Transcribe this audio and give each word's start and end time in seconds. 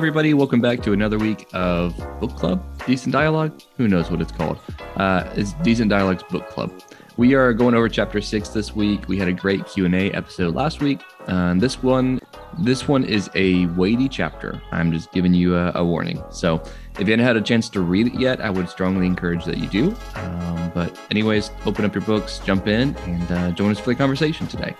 everybody, 0.00 0.32
welcome 0.32 0.62
back 0.62 0.80
to 0.80 0.94
another 0.94 1.18
week 1.18 1.46
of 1.52 1.94
Book 2.20 2.34
Club, 2.34 2.64
Decent 2.86 3.12
Dialogue. 3.12 3.60
Who 3.76 3.86
knows 3.86 4.10
what 4.10 4.22
it's 4.22 4.32
called? 4.32 4.58
Uh, 4.96 5.30
it's 5.34 5.52
Decent 5.62 5.90
Dialogue's 5.90 6.22
Book 6.22 6.48
Club. 6.48 6.72
We 7.18 7.34
are 7.34 7.52
going 7.52 7.74
over 7.74 7.86
chapter 7.86 8.22
six 8.22 8.48
this 8.48 8.74
week. 8.74 9.08
We 9.08 9.18
had 9.18 9.28
a 9.28 9.32
great 9.34 9.66
Q 9.66 9.84
and 9.84 9.94
A 9.94 10.10
episode 10.12 10.54
last 10.54 10.80
week. 10.80 11.02
Uh, 11.26 11.52
this 11.56 11.82
one, 11.82 12.18
this 12.60 12.88
one 12.88 13.04
is 13.04 13.28
a 13.34 13.66
weighty 13.66 14.08
chapter. 14.08 14.62
I'm 14.72 14.90
just 14.90 15.12
giving 15.12 15.34
you 15.34 15.54
a, 15.54 15.70
a, 15.74 15.84
warning. 15.84 16.24
So, 16.30 16.62
if 16.98 17.00
you 17.00 17.12
haven't 17.12 17.26
had 17.26 17.36
a 17.36 17.42
chance 17.42 17.68
to 17.68 17.82
read 17.82 18.06
it 18.06 18.14
yet, 18.18 18.40
I 18.40 18.48
would 18.48 18.70
strongly 18.70 19.04
encourage 19.04 19.44
that 19.44 19.58
you 19.58 19.68
do. 19.68 19.94
Um, 20.14 20.72
but, 20.74 20.98
anyways, 21.10 21.50
open 21.66 21.84
up 21.84 21.94
your 21.94 22.04
books, 22.04 22.38
jump 22.38 22.68
in, 22.68 22.96
and 22.96 23.30
uh, 23.30 23.50
join 23.50 23.70
us 23.70 23.78
for 23.78 23.90
the 23.90 23.96
conversation 23.96 24.46
today. 24.46 24.74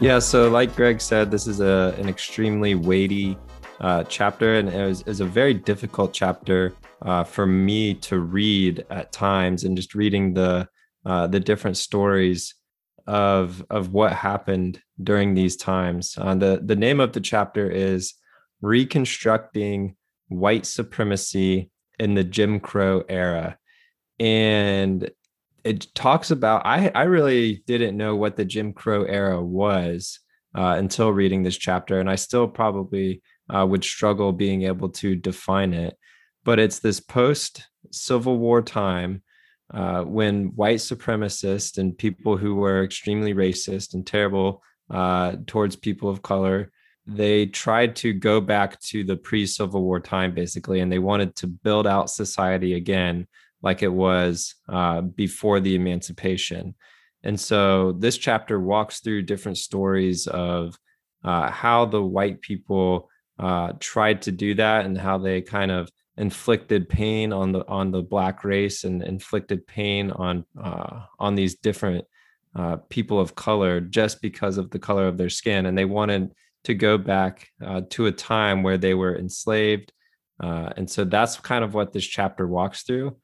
Yeah, 0.00 0.20
so 0.20 0.48
like 0.48 0.76
Greg 0.76 1.00
said, 1.00 1.32
this 1.32 1.48
is 1.48 1.58
a 1.60 1.92
an 1.98 2.08
extremely 2.08 2.76
weighty 2.76 3.36
uh, 3.80 4.04
chapter, 4.04 4.54
and 4.54 4.68
it 4.68 4.86
was, 4.86 5.00
it 5.00 5.06
was, 5.08 5.20
a 5.20 5.24
very 5.24 5.54
difficult 5.54 6.12
chapter 6.12 6.74
uh, 7.02 7.24
for 7.24 7.46
me 7.46 7.94
to 7.94 8.20
read 8.20 8.86
at 8.90 9.10
times, 9.10 9.64
and 9.64 9.76
just 9.76 9.96
reading 9.96 10.34
the 10.34 10.68
uh, 11.04 11.26
the 11.26 11.40
different 11.40 11.76
stories 11.76 12.54
of 13.08 13.64
of 13.70 13.92
what 13.92 14.12
happened 14.12 14.80
during 15.02 15.34
these 15.34 15.56
times. 15.56 16.16
Uh, 16.16 16.36
the 16.36 16.62
the 16.64 16.76
name 16.76 17.00
of 17.00 17.12
the 17.12 17.20
chapter 17.20 17.68
is 17.68 18.14
reconstructing 18.60 19.96
white 20.28 20.64
supremacy 20.64 21.72
in 21.98 22.14
the 22.14 22.24
Jim 22.24 22.60
Crow 22.60 23.02
era, 23.08 23.58
and 24.20 25.10
it 25.68 25.94
talks 25.94 26.30
about 26.30 26.64
I 26.64 26.90
I 26.94 27.02
really 27.02 27.62
didn't 27.66 27.96
know 27.96 28.16
what 28.16 28.36
the 28.36 28.44
Jim 28.44 28.72
Crow 28.72 29.02
era 29.04 29.42
was 29.42 30.18
uh, 30.56 30.76
until 30.78 31.10
reading 31.12 31.42
this 31.42 31.58
chapter, 31.58 32.00
and 32.00 32.08
I 32.08 32.14
still 32.14 32.48
probably 32.48 33.22
uh, 33.54 33.66
would 33.66 33.84
struggle 33.84 34.32
being 34.32 34.62
able 34.62 34.88
to 34.90 35.14
define 35.14 35.74
it. 35.74 35.94
But 36.44 36.58
it's 36.58 36.78
this 36.78 37.00
post 37.00 37.66
Civil 37.92 38.38
War 38.38 38.62
time 38.62 39.22
uh, 39.72 40.04
when 40.04 40.56
white 40.56 40.78
supremacists 40.78 41.76
and 41.76 41.96
people 41.96 42.38
who 42.38 42.54
were 42.54 42.82
extremely 42.82 43.34
racist 43.34 43.92
and 43.92 44.06
terrible 44.06 44.62
uh, 44.90 45.36
towards 45.46 45.76
people 45.76 46.08
of 46.08 46.22
color 46.22 46.70
they 47.10 47.46
tried 47.46 47.96
to 47.96 48.12
go 48.12 48.38
back 48.38 48.78
to 48.80 49.02
the 49.02 49.16
pre 49.16 49.46
Civil 49.46 49.82
War 49.82 49.98
time, 49.98 50.34
basically, 50.34 50.80
and 50.80 50.92
they 50.92 50.98
wanted 50.98 51.34
to 51.36 51.46
build 51.46 51.86
out 51.86 52.10
society 52.10 52.74
again 52.74 53.26
like 53.62 53.82
it 53.82 53.92
was 53.92 54.54
uh, 54.68 55.00
before 55.00 55.60
the 55.60 55.74
emancipation. 55.74 56.74
And 57.22 57.38
so 57.38 57.92
this 57.92 58.16
chapter 58.16 58.60
walks 58.60 59.00
through 59.00 59.22
different 59.22 59.58
stories 59.58 60.26
of 60.26 60.78
uh, 61.24 61.50
how 61.50 61.84
the 61.84 62.02
white 62.02 62.40
people 62.40 63.10
uh, 63.38 63.72
tried 63.80 64.22
to 64.22 64.32
do 64.32 64.54
that 64.54 64.86
and 64.86 64.96
how 64.96 65.18
they 65.18 65.40
kind 65.42 65.70
of 65.70 65.90
inflicted 66.16 66.88
pain 66.88 67.32
on 67.32 67.52
the 67.52 67.66
on 67.68 67.92
the 67.92 68.02
black 68.02 68.42
race 68.44 68.82
and 68.82 69.02
inflicted 69.02 69.64
pain 69.66 70.10
on 70.12 70.44
uh, 70.60 71.00
on 71.18 71.34
these 71.34 71.56
different 71.56 72.04
uh, 72.56 72.76
people 72.88 73.20
of 73.20 73.36
color 73.36 73.80
just 73.80 74.20
because 74.20 74.58
of 74.58 74.70
the 74.70 74.78
color 74.78 75.06
of 75.06 75.16
their 75.16 75.28
skin 75.28 75.66
and 75.66 75.78
they 75.78 75.84
wanted 75.84 76.32
to 76.64 76.74
go 76.74 76.98
back 76.98 77.48
uh, 77.64 77.82
to 77.88 78.06
a 78.06 78.12
time 78.12 78.64
where 78.64 78.78
they 78.78 78.94
were 78.94 79.16
enslaved 79.16 79.92
and 80.40 80.88
so 80.88 81.04
that's 81.04 81.36
kind 81.38 81.64
of 81.64 81.74
what 81.74 81.92
this 81.92 82.06
chapter 82.06 82.46
walks 82.46 82.82
through 82.82 83.16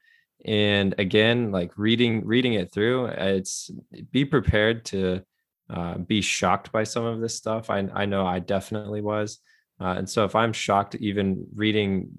and 0.45 0.93
again 0.99 1.51
like 1.51 1.71
reading 1.77 2.25
reading 2.25 2.53
it 2.53 2.71
through 2.71 3.05
it's 3.07 3.71
be 4.11 4.23
prepared 4.23 4.85
to 4.85 5.21
uh, 5.69 5.97
be 5.97 6.21
shocked 6.21 6.71
by 6.71 6.83
some 6.83 7.03
of 7.03 7.19
this 7.19 7.35
stuff. 7.35 7.71
I, 7.71 7.87
I 7.93 8.05
know 8.05 8.25
i 8.25 8.39
definitely 8.39 9.01
was. 9.01 9.39
Uh, 9.81 9.95
and 9.97 10.09
so 10.09 10.23
if 10.23 10.35
i'm 10.35 10.53
shocked 10.53 10.95
even 10.95 11.45
reading 11.53 12.09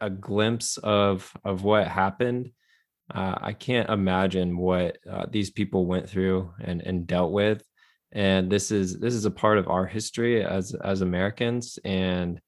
a 0.00 0.10
glimpse 0.10 0.76
of 0.78 1.32
of 1.44 1.64
what 1.64 1.88
happened 1.88 2.52
uh, 3.12 3.36
i 3.40 3.52
can't 3.52 3.88
imagine 3.90 4.56
what 4.56 4.98
uh, 5.10 5.26
these 5.28 5.50
people 5.50 5.86
went 5.86 6.08
through 6.08 6.52
and 6.60 6.82
and 6.82 7.06
dealt 7.06 7.32
with. 7.32 7.62
And 8.14 8.52
this 8.52 8.70
is 8.70 8.98
this 8.98 9.14
is 9.14 9.24
a 9.24 9.30
part 9.30 9.56
of 9.56 9.68
our 9.68 9.86
history 9.86 10.44
as 10.44 10.74
as 10.74 11.00
americans. 11.00 11.78
And 11.84 12.40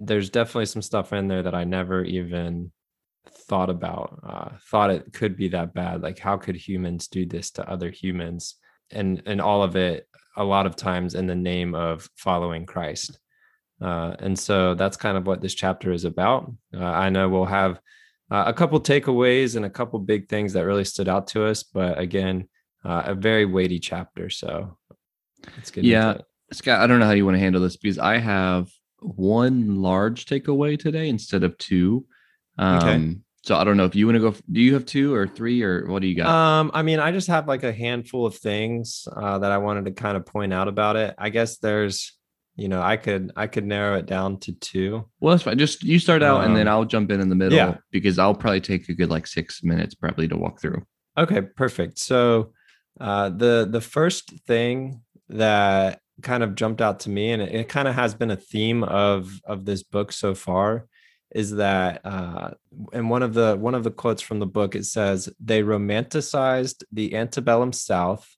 there's 0.00 0.30
definitely 0.30 0.66
some 0.66 0.82
stuff 0.82 1.12
in 1.12 1.28
there 1.28 1.42
that 1.44 1.54
i 1.54 1.64
never 1.64 2.04
even 2.04 2.72
thought 3.52 3.68
about 3.68 4.18
uh, 4.26 4.48
thought 4.70 4.90
it 4.90 5.12
could 5.12 5.36
be 5.36 5.48
that 5.48 5.74
bad 5.74 6.02
like 6.02 6.18
how 6.18 6.38
could 6.38 6.56
humans 6.56 7.06
do 7.08 7.26
this 7.26 7.50
to 7.50 7.68
other 7.68 7.90
humans? 7.90 8.56
And 8.90 9.22
and 9.26 9.40
all 9.40 9.62
of 9.62 9.76
it 9.76 10.08
a 10.36 10.44
lot 10.44 10.64
of 10.64 10.74
times 10.76 11.14
in 11.14 11.26
the 11.26 11.34
name 11.34 11.74
of 11.74 12.08
following 12.16 12.64
christ. 12.64 13.18
Uh, 13.80 14.14
and 14.20 14.38
so 14.38 14.74
that's 14.74 14.96
kind 14.96 15.18
of 15.18 15.26
what 15.26 15.40
this 15.42 15.54
chapter 15.54 15.92
is 15.92 16.04
about. 16.04 16.50
Uh, 16.74 16.84
i 16.84 17.10
know 17.10 17.28
we'll 17.28 17.44
have 17.44 17.78
uh, 18.30 18.44
a 18.46 18.54
couple 18.54 18.80
takeaways 18.80 19.56
and 19.56 19.66
a 19.66 19.76
couple 19.78 19.98
big 19.98 20.28
things 20.28 20.54
that 20.54 20.64
really 20.64 20.84
stood 20.84 21.08
out 21.08 21.26
to 21.26 21.44
us 21.44 21.62
but 21.62 21.98
again 21.98 22.48
uh, 22.84 23.02
a 23.06 23.14
very 23.14 23.44
weighty 23.44 23.78
chapter 23.78 24.30
so 24.30 24.78
it's 25.58 25.70
good 25.70 25.84
yeah 25.84 26.16
scott 26.52 26.80
i 26.80 26.86
don't 26.86 27.00
know 27.00 27.06
how 27.06 27.12
you 27.12 27.26
want 27.26 27.34
to 27.34 27.40
handle 27.46 27.60
this 27.60 27.76
because 27.76 27.98
i 27.98 28.16
have 28.16 28.70
one 29.02 29.82
large 29.82 30.26
takeaway 30.26 30.78
today 30.78 31.08
instead 31.08 31.42
of 31.42 31.56
two. 31.58 32.06
Um, 32.58 32.78
okay. 32.78 33.16
So 33.44 33.56
I 33.56 33.64
don't 33.64 33.76
know 33.76 33.84
if 33.84 33.96
you 33.96 34.06
want 34.06 34.16
to 34.16 34.20
go. 34.30 34.36
Do 34.50 34.60
you 34.60 34.74
have 34.74 34.86
two 34.86 35.12
or 35.12 35.26
three 35.26 35.62
or 35.62 35.86
what 35.86 36.00
do 36.00 36.06
you 36.08 36.14
got? 36.16 36.28
Um, 36.28 36.70
I 36.74 36.82
mean, 36.82 37.00
I 37.00 37.10
just 37.10 37.26
have 37.26 37.48
like 37.48 37.64
a 37.64 37.72
handful 37.72 38.24
of 38.24 38.36
things 38.36 39.08
uh, 39.14 39.38
that 39.40 39.50
I 39.50 39.58
wanted 39.58 39.86
to 39.86 39.90
kind 39.92 40.16
of 40.16 40.24
point 40.24 40.52
out 40.52 40.68
about 40.68 40.96
it. 40.96 41.14
I 41.18 41.28
guess 41.30 41.58
there's, 41.58 42.16
you 42.54 42.68
know, 42.68 42.80
I 42.80 42.96
could 42.96 43.32
I 43.34 43.48
could 43.48 43.64
narrow 43.64 43.96
it 43.98 44.06
down 44.06 44.38
to 44.40 44.52
two. 44.52 45.08
Well, 45.20 45.32
that's 45.32 45.42
fine. 45.42 45.58
Just 45.58 45.82
you 45.82 45.98
start 45.98 46.22
out 46.22 46.42
um, 46.42 46.46
and 46.46 46.56
then 46.56 46.68
um, 46.68 46.74
I'll 46.74 46.84
jump 46.84 47.10
in 47.10 47.20
in 47.20 47.30
the 47.30 47.34
middle. 47.34 47.56
Yeah. 47.56 47.78
because 47.90 48.18
I'll 48.18 48.34
probably 48.34 48.60
take 48.60 48.88
a 48.88 48.94
good 48.94 49.10
like 49.10 49.26
six 49.26 49.64
minutes 49.64 49.94
probably 49.94 50.28
to 50.28 50.36
walk 50.36 50.60
through. 50.60 50.82
Okay, 51.18 51.42
perfect. 51.42 51.98
So 51.98 52.52
uh, 53.00 53.30
the 53.30 53.68
the 53.68 53.80
first 53.80 54.30
thing 54.46 55.02
that 55.28 55.98
kind 56.22 56.44
of 56.44 56.54
jumped 56.54 56.80
out 56.80 57.00
to 57.00 57.10
me, 57.10 57.32
and 57.32 57.42
it, 57.42 57.52
it 57.54 57.68
kind 57.68 57.88
of 57.88 57.94
has 57.96 58.14
been 58.14 58.30
a 58.30 58.36
theme 58.36 58.84
of 58.84 59.40
of 59.44 59.64
this 59.64 59.82
book 59.82 60.12
so 60.12 60.34
far, 60.34 60.86
is 61.34 61.52
that 61.56 62.04
uh, 62.04 62.50
and 62.92 63.08
one 63.08 63.22
of 63.22 63.34
the 63.34 63.56
one 63.56 63.74
of 63.74 63.84
the 63.84 63.90
quotes 63.90 64.22
from 64.22 64.38
the 64.38 64.46
book 64.46 64.74
it 64.74 64.84
says 64.84 65.28
they 65.40 65.62
romanticized 65.62 66.84
the 66.92 67.14
antebellum 67.14 67.72
South 67.72 68.28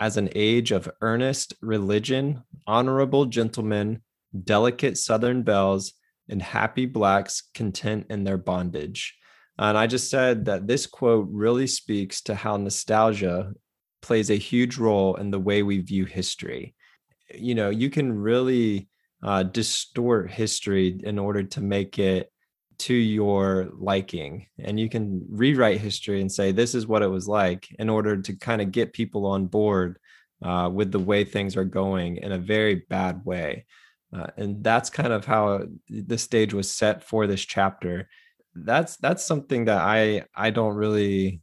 as 0.00 0.16
an 0.16 0.30
age 0.34 0.72
of 0.72 0.90
earnest 1.00 1.54
religion, 1.60 2.42
honorable 2.66 3.26
gentlemen, 3.26 4.02
delicate 4.44 4.98
Southern 4.98 5.42
belles, 5.42 5.92
and 6.28 6.42
happy 6.42 6.86
blacks 6.86 7.42
content 7.54 8.06
in 8.10 8.24
their 8.24 8.38
bondage. 8.38 9.16
And 9.58 9.76
I 9.76 9.86
just 9.86 10.10
said 10.10 10.46
that 10.46 10.66
this 10.66 10.86
quote 10.86 11.28
really 11.30 11.66
speaks 11.66 12.22
to 12.22 12.34
how 12.34 12.56
nostalgia 12.56 13.52
plays 14.00 14.30
a 14.30 14.36
huge 14.36 14.78
role 14.78 15.14
in 15.16 15.30
the 15.30 15.38
way 15.38 15.62
we 15.62 15.78
view 15.78 16.04
history. 16.04 16.74
You 17.32 17.54
know, 17.54 17.70
you 17.70 17.90
can 17.90 18.12
really 18.12 18.88
uh, 19.22 19.44
distort 19.44 20.30
history 20.30 20.98
in 21.04 21.18
order 21.18 21.44
to 21.44 21.60
make 21.60 21.98
it 21.98 22.31
to 22.82 22.94
your 22.94 23.70
liking 23.78 24.46
and 24.58 24.78
you 24.78 24.88
can 24.88 25.24
rewrite 25.28 25.80
history 25.80 26.20
and 26.20 26.30
say 26.30 26.50
this 26.50 26.74
is 26.74 26.86
what 26.86 27.02
it 27.02 27.06
was 27.06 27.28
like 27.28 27.68
in 27.78 27.88
order 27.88 28.20
to 28.20 28.34
kind 28.34 28.60
of 28.60 28.72
get 28.72 28.92
people 28.92 29.24
on 29.26 29.46
board 29.46 29.98
uh, 30.44 30.68
with 30.72 30.90
the 30.90 30.98
way 30.98 31.24
things 31.24 31.56
are 31.56 31.64
going 31.64 32.16
in 32.16 32.32
a 32.32 32.38
very 32.38 32.84
bad 32.90 33.24
way. 33.24 33.64
Uh, 34.12 34.26
and 34.36 34.64
that's 34.64 34.90
kind 34.90 35.12
of 35.12 35.24
how 35.24 35.64
the 35.88 36.18
stage 36.18 36.52
was 36.52 36.68
set 36.68 37.04
for 37.04 37.28
this 37.28 37.42
chapter. 37.42 38.08
That's 38.54 38.96
that's 38.96 39.24
something 39.24 39.64
that 39.64 39.80
i 39.80 40.24
i 40.34 40.50
don't 40.50 40.74
really 40.74 41.40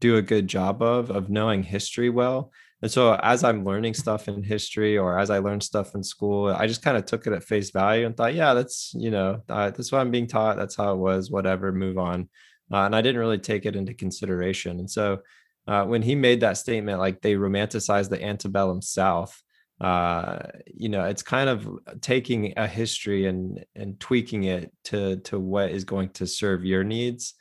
do 0.00 0.16
a 0.16 0.22
good 0.22 0.46
job 0.46 0.82
of 0.82 1.10
of 1.10 1.30
knowing 1.30 1.62
history 1.62 2.10
well 2.10 2.52
and 2.82 2.90
so 2.90 3.14
as 3.14 3.44
I'm 3.44 3.64
learning 3.64 3.94
stuff 3.94 4.26
in 4.28 4.42
history 4.42 4.96
or 4.96 5.18
as 5.18 5.28
I 5.28 5.38
learned 5.38 5.62
stuff 5.62 5.94
in 5.94 6.02
school, 6.02 6.48
I 6.48 6.66
just 6.66 6.82
kind 6.82 6.96
of 6.96 7.04
took 7.04 7.26
it 7.26 7.32
at 7.32 7.44
face 7.44 7.70
value 7.70 8.06
and 8.06 8.16
thought, 8.16 8.34
yeah, 8.34 8.54
that's, 8.54 8.92
you 8.96 9.10
know, 9.10 9.42
uh, 9.48 9.70
that's 9.70 9.92
what 9.92 10.00
I'm 10.00 10.10
being 10.10 10.26
taught. 10.26 10.56
That's 10.56 10.76
how 10.76 10.94
it 10.94 10.98
was, 10.98 11.30
whatever, 11.30 11.72
move 11.72 11.98
on. 11.98 12.28
Uh, 12.72 12.84
and 12.84 12.96
I 12.96 13.02
didn't 13.02 13.20
really 13.20 13.38
take 13.38 13.66
it 13.66 13.76
into 13.76 13.92
consideration. 13.92 14.78
And 14.78 14.90
so 14.90 15.18
uh, 15.66 15.84
when 15.84 16.00
he 16.00 16.14
made 16.14 16.40
that 16.40 16.56
statement, 16.56 17.00
like 17.00 17.20
they 17.20 17.34
romanticize 17.34 18.08
the 18.08 18.22
antebellum 18.22 18.80
South, 18.80 19.38
uh, 19.80 20.38
you 20.66 20.88
know, 20.88 21.04
it's 21.04 21.22
kind 21.22 21.48
of 21.50 21.68
taking 22.00 22.54
a 22.56 22.66
history 22.66 23.26
and 23.26 23.64
and 23.74 23.98
tweaking 23.98 24.44
it 24.44 24.72
to 24.84 25.16
to 25.20 25.40
what 25.40 25.70
is 25.70 25.84
going 25.84 26.10
to 26.10 26.26
serve 26.26 26.64
your 26.64 26.84
needs 26.84 27.34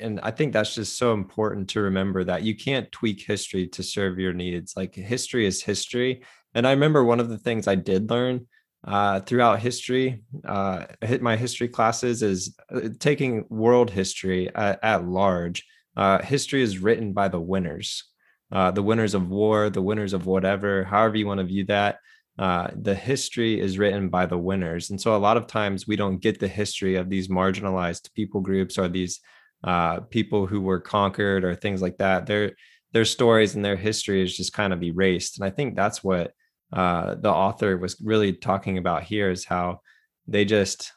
and 0.00 0.20
I 0.22 0.30
think 0.30 0.52
that's 0.52 0.74
just 0.74 0.96
so 0.98 1.12
important 1.12 1.68
to 1.70 1.80
remember 1.80 2.24
that 2.24 2.42
you 2.42 2.54
can't 2.56 2.90
tweak 2.92 3.22
history 3.22 3.66
to 3.68 3.82
serve 3.82 4.18
your 4.18 4.32
needs. 4.32 4.74
Like 4.76 4.94
history 4.94 5.46
is 5.46 5.62
history. 5.62 6.22
And 6.54 6.66
I 6.66 6.70
remember 6.72 7.04
one 7.04 7.20
of 7.20 7.28
the 7.28 7.38
things 7.38 7.66
I 7.66 7.74
did 7.74 8.10
learn 8.10 8.46
uh, 8.86 9.20
throughout 9.20 9.60
history, 9.60 10.22
uh, 10.46 10.84
hit 11.00 11.20
my 11.20 11.36
history 11.36 11.68
classes 11.68 12.22
is 12.22 12.56
uh, 12.74 12.88
taking 12.98 13.44
world 13.48 13.90
history 13.90 14.48
at, 14.54 14.78
at 14.82 15.04
large. 15.04 15.64
uh, 15.98 16.22
history 16.22 16.62
is 16.62 16.78
written 16.78 17.12
by 17.12 17.26
the 17.26 17.40
winners, 17.40 18.04
uh, 18.52 18.70
the 18.70 18.82
winners 18.82 19.14
of 19.14 19.28
war, 19.28 19.68
the 19.68 19.82
winners 19.82 20.12
of 20.12 20.26
whatever, 20.26 20.84
however 20.84 21.16
you 21.16 21.26
want 21.26 21.38
to 21.38 21.44
view 21.44 21.64
that. 21.66 21.98
Uh, 22.38 22.68
the 22.80 22.94
history 22.94 23.60
is 23.60 23.78
written 23.78 24.08
by 24.08 24.24
the 24.24 24.38
winners. 24.38 24.90
And 24.90 25.00
so 25.00 25.16
a 25.16 25.18
lot 25.18 25.36
of 25.36 25.48
times 25.48 25.88
we 25.88 25.96
don't 25.96 26.22
get 26.22 26.38
the 26.38 26.46
history 26.46 26.94
of 26.94 27.10
these 27.10 27.26
marginalized 27.26 28.14
people 28.14 28.40
groups 28.40 28.78
or 28.78 28.86
these 28.86 29.18
uh, 29.64 30.00
people 30.00 30.46
who 30.46 30.60
were 30.60 30.80
conquered 30.80 31.44
or 31.44 31.54
things 31.54 31.82
like 31.82 31.98
that. 31.98 32.26
Their 32.26 32.52
their 32.92 33.04
stories 33.04 33.54
and 33.54 33.64
their 33.64 33.76
history 33.76 34.22
is 34.22 34.36
just 34.36 34.52
kind 34.52 34.72
of 34.72 34.82
erased. 34.82 35.38
And 35.38 35.46
I 35.46 35.50
think 35.50 35.76
that's 35.76 36.02
what 36.02 36.32
uh, 36.72 37.16
the 37.16 37.30
author 37.30 37.76
was 37.76 38.00
really 38.00 38.32
talking 38.32 38.78
about 38.78 39.02
here 39.02 39.30
is 39.30 39.44
how 39.44 39.80
they 40.26 40.44
just 40.44 40.92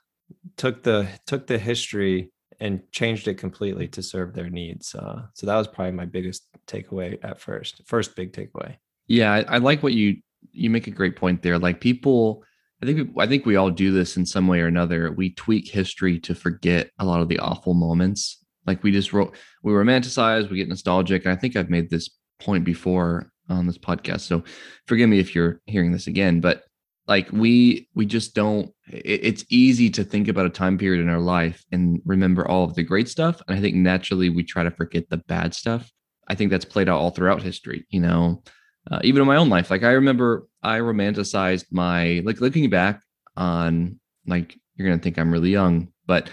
took 0.58 0.84
the 0.84 1.08
took 1.26 1.48
the 1.48 1.58
history 1.58 2.32
and 2.60 2.82
changed 2.92 3.28
it 3.28 3.36
completely 3.36 3.88
to 3.88 4.04
serve 4.04 4.34
their 4.34 4.50
needs. 4.50 4.94
Uh, 4.94 5.24
so 5.34 5.48
that 5.48 5.56
was 5.58 5.68
probably 5.68 5.94
my 5.94 6.06
biggest 6.06 6.48
takeaway 6.68 7.18
at 7.24 7.40
first. 7.40 7.82
First 7.86 8.16
big 8.16 8.32
takeaway. 8.34 8.76
Yeah, 9.08 9.34
I, 9.34 9.56
I 9.56 9.58
like 9.58 9.82
what 9.84 9.94
you 9.94 10.18
you 10.52 10.70
make 10.70 10.88
a 10.88 10.92
great 10.92 11.16
point 11.16 11.42
there. 11.42 11.58
Like 11.60 11.82
people, 11.82 12.44
I 12.82 12.86
think 12.86 13.12
I 13.18 13.28
think 13.28 13.46
we 13.46 13.56
all 13.56 13.72
do 13.72 13.92
this 13.92 14.18
in 14.18 14.26
some 14.26 14.48
way 14.48 14.62
or 14.62 14.68
another. 14.68 15.12
We 15.12 15.34
tweak 15.34 15.70
history 15.70 16.20
to 16.22 16.36
forget 16.36 16.92
a 17.00 17.06
lot 17.06 17.22
of 17.22 17.30
the 17.30 17.40
awful 17.40 17.74
moments. 17.74 18.41
Like 18.66 18.84
we 18.84 18.92
just 18.92 19.14
wrote, 19.14 19.36
we 19.64 19.72
romanticize, 19.72 20.50
we 20.50 20.58
get 20.58 20.70
nostalgic. 20.70 21.26
And 21.26 21.34
I 21.34 21.36
think 21.36 21.56
I've 21.56 21.70
made 21.70 21.90
this 21.90 22.10
point 22.40 22.64
before 22.64 23.32
on 23.50 23.68
this 23.68 23.78
podcast. 23.78 24.22
So 24.22 24.44
forgive 24.88 25.10
me 25.10 25.20
if 25.20 25.36
you're 25.36 25.60
hearing 25.66 25.92
this 25.92 26.08
again, 26.08 26.40
but 26.40 26.64
like 27.08 27.32
we 27.32 27.90
we 27.96 28.06
just 28.06 28.36
don't 28.36 28.72
it, 28.88 29.20
it's 29.24 29.46
easy 29.50 29.90
to 29.90 30.04
think 30.04 30.28
about 30.28 30.46
a 30.46 30.52
time 30.52 30.78
period 30.78 31.02
in 31.02 31.10
our 31.10 31.20
life 31.20 31.66
and 31.72 32.00
remember 32.06 32.48
all 32.48 32.64
of 32.64 32.76
the 32.76 32.84
great 32.84 33.10
stuff 33.10 33.42
and 33.48 33.58
i 33.58 33.60
think 33.60 33.76
naturally 33.76 34.30
we 34.30 34.44
try 34.44 34.62
to 34.62 34.70
forget 34.70 35.10
the 35.10 35.18
bad 35.18 35.56
stuff 35.56 35.92
i 36.28 36.36
think 36.36 36.52
that's 36.52 36.64
played 36.64 36.88
out 36.88 37.00
all 37.00 37.10
throughout 37.10 37.42
history 37.42 37.88
you 37.90 38.00
know 38.00 38.42
uh, 38.90 39.00
even 39.04 39.22
in 39.22 39.28
my 39.28 39.36
own 39.36 39.50
life. 39.50 39.70
Like 39.70 39.84
I 39.84 39.92
remember 39.92 40.48
I 40.64 40.80
romanticized 40.80 41.66
my 41.72 42.22
like 42.26 42.42
looking 42.42 42.70
back 42.70 43.02
on 43.36 44.00
like 44.26 44.58
you're 44.76 44.88
gonna 44.88 45.02
think 45.02 45.20
I'm 45.20 45.32
really 45.32 45.52
young, 45.52 45.90
but 46.06 46.30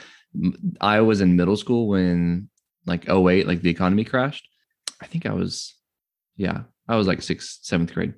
I 0.81 1.01
was 1.01 1.21
in 1.21 1.37
middle 1.37 1.57
school 1.57 1.89
when 1.89 2.49
like 2.87 3.09
08, 3.09 3.47
like 3.47 3.63
the 3.63 3.71
economy 3.71 4.05
crashed. 4.05 4.49
I 5.01 5.07
think 5.07 5.27
I 5.27 5.33
was, 5.33 5.75
yeah, 6.37 6.63
I 6.89 6.97
was 6.97 7.07
like 7.07 7.23
sixth, 7.23 7.61
seventh 7.63 7.93
grade. 7.93 8.15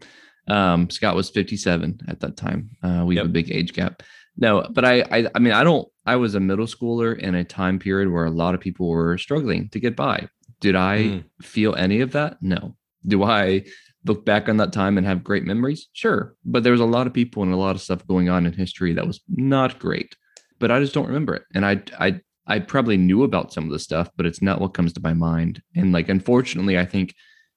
Um, 0.49 0.91
Scott 0.91 1.17
was 1.17 1.31
57 1.31 2.01
at 2.09 2.21
that 2.21 2.37
time. 2.37 2.71
Uh, 2.83 3.05
we 3.07 3.17
yep. 3.17 3.23
have 3.23 3.31
a 3.31 3.33
big 3.33 3.51
age 3.51 3.73
gap. 3.73 4.03
No, 4.37 4.67
but 4.71 4.85
I, 4.85 5.03
I, 5.03 5.27
I 5.35 5.39
mean, 5.39 5.53
I 5.53 5.65
don't. 5.65 5.87
I 6.07 6.17
was 6.17 6.35
a 6.35 6.41
middle 6.41 6.67
schooler 6.67 7.17
in 7.19 7.35
a 7.35 7.45
time 7.45 7.79
period 7.79 8.11
where 8.11 8.25
a 8.25 8.31
lot 8.31 8.55
of 8.55 8.61
people 8.61 8.89
were 8.89 9.19
struggling 9.19 9.69
to 9.71 9.81
get 9.81 9.95
by. 9.95 10.29
Did 10.61 10.77
I 10.77 10.99
mm. 10.99 11.25
feel 11.43 11.75
any 11.75 12.01
of 12.01 12.12
that? 12.12 12.39
No. 12.41 12.77
Do 13.07 13.23
I 13.23 13.65
look 14.05 14.25
back 14.25 14.49
on 14.49 14.57
that 14.59 14.73
time 14.73 14.99
and 14.99 15.07
have 15.07 15.25
great 15.25 15.45
memories? 15.45 15.89
Sure. 15.93 16.37
But 16.45 16.62
there 16.62 16.73
was 16.73 16.81
a 16.81 16.87
lot 16.87 17.07
of 17.07 17.12
people 17.12 17.43
and 17.43 17.53
a 17.53 17.57
lot 17.57 17.77
of 17.77 17.83
stuff 17.83 18.07
going 18.07 18.29
on 18.29 18.47
in 18.47 18.53
history 18.53 18.95
that 18.95 19.07
was 19.07 19.21
not 19.29 19.79
great. 19.79 20.17
But 20.61 20.71
I 20.71 20.79
just 20.79 20.95
don't 20.95 21.07
remember 21.07 21.35
it. 21.35 21.43
And 21.55 21.67
I 21.67 21.83
I 21.99 22.21
I 22.47 22.59
probably 22.61 22.97
knew 22.97 23.25
about 23.25 23.53
some 23.53 23.65
of 23.65 23.71
the 23.71 23.79
stuff, 23.79 24.11
but 24.17 24.27
it's 24.27 24.43
not 24.43 24.61
what 24.61 24.75
comes 24.75 24.93
to 24.93 25.01
my 25.03 25.15
mind. 25.15 25.62
And 25.75 25.93
like 25.93 26.09
unfortunately, 26.09 26.79
I 26.79 26.87
think 26.87 27.15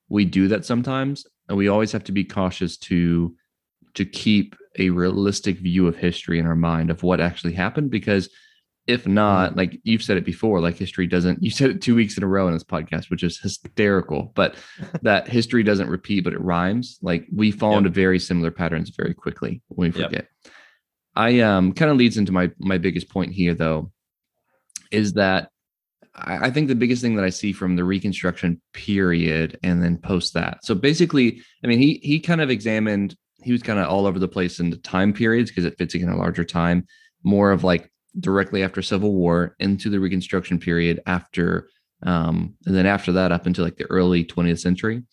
we 0.10 0.26
do 0.26 0.48
that 0.48 0.66
sometimes. 0.66 1.26
And 1.50 1.58
we 1.58 1.68
always 1.68 1.92
have 1.92 2.04
to 2.06 2.12
be 2.12 2.24
cautious 2.24 2.78
to 2.78 3.36
to 3.96 4.06
keep 4.06 4.56
a 4.80 4.90
realistic 4.90 5.60
view 5.60 5.88
of 5.88 5.96
history 5.96 6.40
in 6.40 6.48
our 6.48 6.56
mind 6.56 6.90
of 6.90 7.04
what 7.04 7.22
actually 7.22 7.54
happened 7.54 7.92
because 7.92 8.30
if 8.86 9.08
not, 9.08 9.52
mm-hmm. 9.52 9.60
like 9.60 9.80
you've 9.84 10.04
said 10.04 10.18
it 10.18 10.26
before, 10.26 10.60
like 10.60 10.78
history 10.78 11.08
doesn't, 11.08 11.42
you 11.42 11.50
said 11.50 11.70
it 11.70 11.82
two 11.82 11.96
weeks 11.96 12.18
in 12.18 12.24
a 12.24 12.28
row 12.28 12.48
in 12.48 12.54
this 12.54 12.66
podcast, 12.66 13.10
which 13.10 13.24
is 13.24 13.40
hysterical, 13.40 14.32
but 14.36 14.56
that 15.04 15.28
history 15.28 15.64
doesn't 15.64 15.90
repeat, 15.90 16.24
but 16.24 16.34
it 16.34 16.42
rhymes. 16.42 17.00
Like 17.02 17.26
we 17.34 17.52
fall 17.52 17.72
yep. 17.72 17.80
into 17.80 17.90
very 17.90 18.20
similar 18.20 18.52
patterns 18.52 18.90
very 18.90 19.14
quickly 19.14 19.62
when 19.70 19.92
we 19.94 20.02
forget. 20.02 20.28
Yep. 20.44 20.54
I 21.16 21.40
um 21.42 21.74
kind 21.74 21.92
of 21.92 21.98
leads 21.98 22.18
into 22.18 22.32
my 22.32 22.52
my 22.60 22.78
biggest 22.78 23.10
point 23.10 23.34
here 23.34 23.54
though, 23.54 23.92
is 24.92 25.14
that 25.14 25.50
I, 26.16 26.48
I 26.48 26.52
think 26.52 26.68
the 26.68 26.76
biggest 26.76 27.02
thing 27.02 27.16
that 27.16 27.26
I 27.26 27.30
see 27.30 27.54
from 27.54 27.76
the 27.76 27.84
reconstruction 27.84 28.62
period 28.74 29.60
and 29.64 29.84
then 29.84 29.98
post 29.98 30.34
that. 30.34 30.66
So 30.66 30.76
basically, 30.76 31.42
I 31.64 31.68
mean, 31.68 31.80
he 31.80 32.00
he 32.04 32.20
kind 32.20 32.42
of 32.42 32.50
examined, 32.50 33.16
he 33.42 33.52
was 33.52 33.64
kind 33.64 33.80
of 33.80 33.88
all 33.88 34.06
over 34.06 34.20
the 34.20 34.28
place 34.28 34.60
in 34.60 34.70
the 34.70 34.78
time 34.78 35.14
periods 35.14 35.52
because 35.52 35.66
it 35.66 35.78
fits 35.78 35.96
in 35.96 36.10
a 36.10 36.18
larger 36.18 36.46
time, 36.46 36.88
more 37.24 37.52
of 37.52 37.64
like 37.64 37.92
directly 38.20 38.64
after 38.64 38.82
Civil 38.82 39.14
War 39.14 39.56
into 39.60 39.90
the 39.90 40.00
Reconstruction 40.00 40.60
period 40.60 41.02
after, 41.06 41.70
um, 42.04 42.56
and 42.66 42.76
then 42.76 42.86
after 42.86 43.12
that 43.14 43.32
up 43.32 43.48
into 43.48 43.64
like 43.64 43.78
the 43.78 43.86
early 43.86 44.24
20th 44.24 44.60
century. 44.60 45.04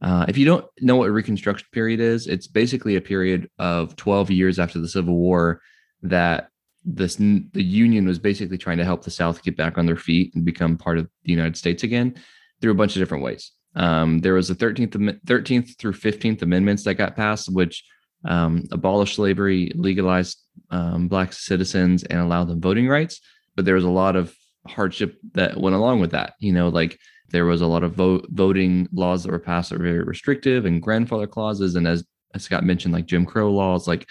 Uh, 0.00 0.24
if 0.28 0.38
you 0.38 0.46
don't 0.46 0.64
know 0.80 0.96
what 0.96 1.10
Reconstruction 1.10 1.68
period 1.72 2.00
is, 2.00 2.26
it's 2.26 2.46
basically 2.46 2.96
a 2.96 3.00
period 3.00 3.50
of 3.58 3.96
12 3.96 4.30
years 4.30 4.58
after 4.58 4.80
the 4.80 4.88
Civil 4.88 5.14
War 5.14 5.60
that 6.02 6.48
this 6.84 7.16
the 7.16 7.62
Union 7.62 8.06
was 8.06 8.18
basically 8.18 8.56
trying 8.56 8.78
to 8.78 8.84
help 8.84 9.04
the 9.04 9.10
South 9.10 9.42
get 9.42 9.56
back 9.56 9.76
on 9.76 9.84
their 9.84 9.96
feet 9.96 10.34
and 10.34 10.44
become 10.44 10.78
part 10.78 10.98
of 10.98 11.08
the 11.24 11.30
United 11.30 11.56
States 11.56 11.82
again 11.82 12.14
through 12.60 12.72
a 12.72 12.76
bunch 12.76 12.96
of 12.96 13.00
different 13.00 13.24
ways. 13.24 13.52
Um, 13.76 14.20
there 14.20 14.34
was 14.34 14.48
the 14.48 14.54
13th 14.54 15.20
13th 15.26 15.78
through 15.78 15.92
15th 15.92 16.42
amendments 16.42 16.84
that 16.84 16.94
got 16.94 17.16
passed, 17.16 17.52
which 17.52 17.84
um, 18.24 18.64
abolished 18.72 19.16
slavery, 19.16 19.72
legalized 19.74 20.38
um, 20.70 21.08
black 21.08 21.32
citizens, 21.32 22.02
and 22.04 22.20
allowed 22.20 22.48
them 22.48 22.60
voting 22.60 22.88
rights. 22.88 23.20
But 23.56 23.64
there 23.64 23.74
was 23.74 23.84
a 23.84 23.90
lot 23.90 24.16
of 24.16 24.34
hardship 24.66 25.18
that 25.34 25.58
went 25.58 25.76
along 25.76 26.00
with 26.00 26.12
that. 26.12 26.34
You 26.38 26.52
know, 26.52 26.68
like 26.68 26.98
there 27.30 27.46
was 27.46 27.60
a 27.60 27.66
lot 27.66 27.82
of 27.82 27.94
vote, 27.94 28.26
voting 28.30 28.88
laws 28.92 29.22
that 29.22 29.32
were 29.32 29.38
passed 29.38 29.70
that 29.70 29.78
were 29.78 29.84
very 29.84 30.04
restrictive 30.04 30.64
and 30.64 30.82
grandfather 30.82 31.26
clauses, 31.26 31.74
and 31.74 31.86
as, 31.86 32.04
as 32.34 32.44
Scott 32.44 32.64
mentioned, 32.64 32.94
like 32.94 33.06
Jim 33.06 33.26
Crow 33.26 33.50
laws. 33.50 33.88
Like 33.88 34.08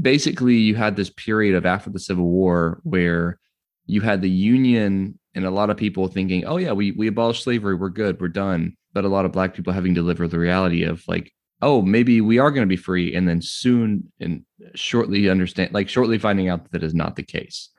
basically, 0.00 0.56
you 0.56 0.74
had 0.74 0.96
this 0.96 1.10
period 1.10 1.54
of 1.54 1.66
after 1.66 1.90
the 1.90 1.98
Civil 1.98 2.26
War 2.26 2.80
where 2.82 3.38
you 3.86 4.00
had 4.00 4.22
the 4.22 4.30
Union 4.30 5.18
and 5.34 5.44
a 5.44 5.50
lot 5.50 5.70
of 5.70 5.76
people 5.76 6.08
thinking, 6.08 6.44
"Oh 6.46 6.56
yeah, 6.56 6.72
we 6.72 6.92
we 6.92 7.08
abolished 7.08 7.44
slavery, 7.44 7.74
we're 7.74 7.90
good, 7.90 8.20
we're 8.20 8.28
done." 8.28 8.76
But 8.92 9.04
a 9.04 9.08
lot 9.08 9.26
of 9.26 9.32
black 9.32 9.54
people 9.54 9.72
having 9.72 9.94
to 9.94 10.02
live 10.02 10.18
with 10.18 10.30
the 10.30 10.38
reality 10.38 10.82
of 10.82 11.06
like, 11.06 11.30
oh, 11.62 11.82
maybe 11.82 12.20
we 12.20 12.38
are 12.38 12.50
going 12.50 12.66
to 12.66 12.72
be 12.72 12.76
free, 12.76 13.14
and 13.14 13.28
then 13.28 13.42
soon 13.42 14.10
and 14.20 14.42
shortly 14.74 15.28
understand, 15.28 15.74
like 15.74 15.88
shortly 15.88 16.18
finding 16.18 16.48
out 16.48 16.64
that, 16.64 16.72
that 16.72 16.82
is 16.82 16.94
not 16.94 17.16
the 17.16 17.22
case. 17.22 17.70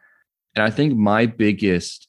And 0.55 0.63
I 0.63 0.69
think 0.69 0.95
my 0.95 1.25
biggest 1.25 2.06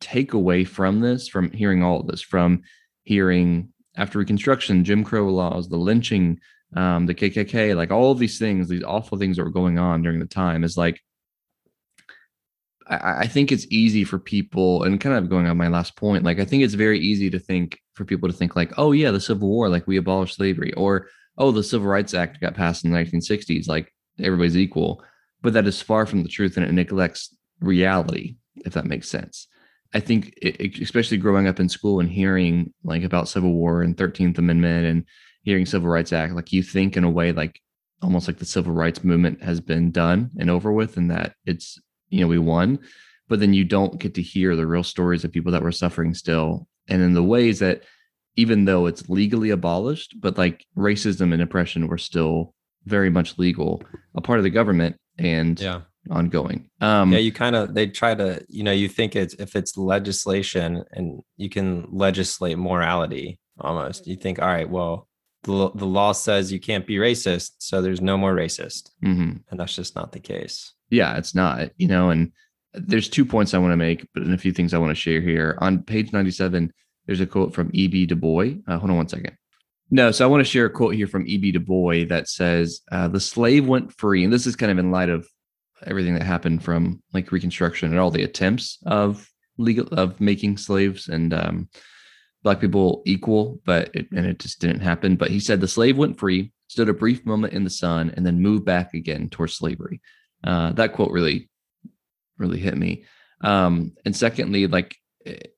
takeaway 0.00 0.66
from 0.66 1.00
this, 1.00 1.28
from 1.28 1.50
hearing 1.52 1.82
all 1.82 2.00
of 2.00 2.06
this, 2.06 2.22
from 2.22 2.62
hearing 3.04 3.72
after 3.96 4.18
Reconstruction, 4.18 4.84
Jim 4.84 5.04
Crow 5.04 5.28
laws, 5.28 5.68
the 5.68 5.76
lynching, 5.76 6.38
um, 6.76 7.06
the 7.06 7.14
KKK, 7.14 7.74
like 7.76 7.90
all 7.90 8.12
of 8.12 8.18
these 8.18 8.38
things, 8.38 8.68
these 8.68 8.84
awful 8.84 9.18
things 9.18 9.36
that 9.36 9.44
were 9.44 9.50
going 9.50 9.78
on 9.78 10.02
during 10.02 10.20
the 10.20 10.26
time, 10.26 10.64
is 10.64 10.76
like 10.76 11.00
I, 12.88 13.20
I 13.20 13.26
think 13.26 13.52
it's 13.52 13.66
easy 13.70 14.04
for 14.04 14.18
people, 14.18 14.82
and 14.84 15.00
kind 15.00 15.16
of 15.16 15.28
going 15.28 15.46
on 15.46 15.56
my 15.56 15.68
last 15.68 15.96
point, 15.96 16.24
like 16.24 16.38
I 16.38 16.44
think 16.44 16.62
it's 16.62 16.74
very 16.74 16.98
easy 16.98 17.30
to 17.30 17.38
think 17.38 17.80
for 17.94 18.04
people 18.04 18.28
to 18.28 18.34
think 18.34 18.56
like, 18.56 18.72
oh 18.78 18.92
yeah, 18.92 19.10
the 19.10 19.20
Civil 19.20 19.48
War, 19.48 19.68
like 19.68 19.86
we 19.86 19.96
abolished 19.96 20.36
slavery, 20.36 20.72
or 20.74 21.08
oh, 21.36 21.50
the 21.52 21.62
Civil 21.62 21.88
Rights 21.88 22.14
Act 22.14 22.40
got 22.40 22.54
passed 22.54 22.84
in 22.84 22.90
the 22.90 22.98
1960s, 22.98 23.68
like 23.68 23.92
everybody's 24.18 24.56
equal. 24.56 25.02
But 25.40 25.52
that 25.52 25.66
is 25.66 25.80
far 25.80 26.04
from 26.04 26.22
the 26.22 26.28
truth, 26.28 26.56
and 26.56 26.66
it 26.66 26.72
neglects 26.72 27.34
reality, 27.60 28.36
if 28.56 28.72
that 28.74 28.86
makes 28.86 29.08
sense. 29.08 29.46
I 29.94 30.00
think, 30.00 30.34
it, 30.42 30.80
especially 30.80 31.16
growing 31.16 31.46
up 31.46 31.60
in 31.60 31.68
school 31.68 32.00
and 32.00 32.10
hearing 32.10 32.72
like 32.84 33.02
about 33.02 33.28
Civil 33.28 33.52
War 33.52 33.82
and 33.82 33.96
13th 33.96 34.38
Amendment 34.38 34.86
and 34.86 35.04
hearing 35.42 35.66
Civil 35.66 35.88
Rights 35.88 36.12
Act, 36.12 36.34
like 36.34 36.52
you 36.52 36.62
think 36.62 36.96
in 36.96 37.04
a 37.04 37.10
way 37.10 37.32
like 37.32 37.60
almost 38.02 38.28
like 38.28 38.38
the 38.38 38.44
civil 38.44 38.72
rights 38.72 39.02
movement 39.02 39.42
has 39.42 39.60
been 39.60 39.90
done 39.90 40.30
and 40.38 40.50
over 40.50 40.72
with, 40.72 40.96
and 40.96 41.10
that 41.10 41.34
it's 41.44 41.78
you 42.10 42.20
know 42.20 42.28
we 42.28 42.38
won 42.38 42.78
but 43.28 43.40
then 43.40 43.54
you 43.54 43.64
don't 43.64 44.00
get 44.00 44.14
to 44.14 44.22
hear 44.22 44.56
the 44.56 44.66
real 44.66 44.82
stories 44.82 45.24
of 45.24 45.32
people 45.32 45.52
that 45.52 45.62
were 45.62 45.72
suffering 45.72 46.14
still. 46.14 46.66
And 46.88 47.02
in 47.02 47.12
the 47.12 47.22
ways 47.22 47.58
that 47.58 47.82
even 48.36 48.64
though 48.64 48.86
it's 48.86 49.08
legally 49.08 49.50
abolished 49.50 50.14
but 50.20 50.38
like 50.38 50.64
racism 50.76 51.32
and 51.32 51.42
oppression 51.42 51.88
were 51.88 51.98
still 51.98 52.54
very 52.84 53.10
much 53.10 53.38
legal 53.38 53.82
a 54.14 54.20
part 54.20 54.38
of 54.38 54.44
the 54.44 54.50
government 54.50 54.96
and 55.18 55.60
yeah 55.60 55.80
ongoing 56.10 56.68
um 56.80 57.12
yeah 57.12 57.18
you 57.18 57.32
kind 57.32 57.56
of 57.56 57.74
they 57.74 57.86
try 57.86 58.14
to 58.14 58.44
you 58.48 58.62
know 58.62 58.72
you 58.72 58.88
think 58.88 59.16
it's 59.16 59.34
if 59.34 59.56
it's 59.56 59.76
legislation 59.76 60.84
and 60.92 61.20
you 61.36 61.48
can 61.48 61.86
legislate 61.90 62.58
morality 62.58 63.38
almost 63.60 64.06
you 64.06 64.16
think 64.16 64.40
all 64.40 64.48
right 64.48 64.70
well 64.70 65.08
the, 65.44 65.70
the 65.76 65.86
law 65.86 66.12
says 66.12 66.52
you 66.52 66.58
can't 66.58 66.86
be 66.86 66.96
racist 66.96 67.52
so 67.58 67.80
there's 67.80 68.00
no 68.00 68.16
more 68.16 68.34
racist 68.34 68.90
mm-hmm. 69.04 69.36
and 69.50 69.60
that's 69.60 69.74
just 69.74 69.94
not 69.94 70.12
the 70.12 70.20
case 70.20 70.74
yeah, 70.90 71.16
it's 71.16 71.34
not, 71.34 71.70
you 71.76 71.88
know, 71.88 72.10
and 72.10 72.32
there's 72.72 73.08
two 73.08 73.24
points 73.24 73.54
I 73.54 73.58
want 73.58 73.72
to 73.72 73.76
make, 73.76 74.06
but 74.14 74.22
and 74.22 74.34
a 74.34 74.38
few 74.38 74.52
things 74.52 74.72
I 74.72 74.78
want 74.78 74.90
to 74.90 75.00
share 75.00 75.20
here. 75.20 75.58
On 75.60 75.82
page 75.82 76.12
97, 76.12 76.72
there's 77.06 77.20
a 77.20 77.26
quote 77.26 77.54
from 77.54 77.70
E.B. 77.72 78.06
Du 78.06 78.16
Bois. 78.16 78.54
Uh, 78.66 78.78
hold 78.78 78.90
on 78.90 78.96
one 78.96 79.08
second. 79.08 79.36
No, 79.90 80.10
so 80.10 80.24
I 80.24 80.28
want 80.28 80.40
to 80.42 80.50
share 80.50 80.66
a 80.66 80.70
quote 80.70 80.94
here 80.94 81.06
from 81.06 81.26
E.B. 81.26 81.52
Du 81.52 81.60
Bois 81.60 82.04
that 82.06 82.28
says, 82.28 82.82
uh, 82.92 83.08
The 83.08 83.20
slave 83.20 83.66
went 83.66 83.92
free. 83.92 84.24
And 84.24 84.32
this 84.32 84.46
is 84.46 84.56
kind 84.56 84.70
of 84.70 84.78
in 84.78 84.90
light 84.90 85.08
of 85.08 85.26
everything 85.86 86.14
that 86.14 86.22
happened 86.22 86.62
from 86.62 87.02
like 87.12 87.32
Reconstruction 87.32 87.90
and 87.90 87.98
all 87.98 88.10
the 88.10 88.24
attempts 88.24 88.78
of 88.86 89.28
legal 89.58 89.86
of 89.88 90.20
making 90.20 90.56
slaves 90.56 91.08
and 91.08 91.34
um, 91.34 91.68
black 92.42 92.60
people 92.60 93.02
equal, 93.04 93.60
but 93.64 93.90
it, 93.94 94.10
and 94.12 94.26
it 94.26 94.38
just 94.38 94.60
didn't 94.60 94.80
happen. 94.80 95.16
But 95.16 95.30
he 95.30 95.40
said 95.40 95.60
the 95.60 95.68
slave 95.68 95.96
went 95.96 96.18
free, 96.18 96.52
stood 96.68 96.88
a 96.88 96.94
brief 96.94 97.26
moment 97.26 97.52
in 97.52 97.64
the 97.64 97.70
sun, 97.70 98.12
and 98.16 98.24
then 98.24 98.40
moved 98.40 98.64
back 98.64 98.94
again 98.94 99.28
towards 99.28 99.54
slavery. 99.54 100.00
Uh, 100.44 100.72
that 100.72 100.92
quote 100.92 101.10
really, 101.10 101.48
really 102.38 102.58
hit 102.58 102.76
me. 102.76 103.04
Um, 103.40 103.92
and 104.04 104.16
secondly, 104.16 104.66
like 104.66 104.96
it, 105.24 105.54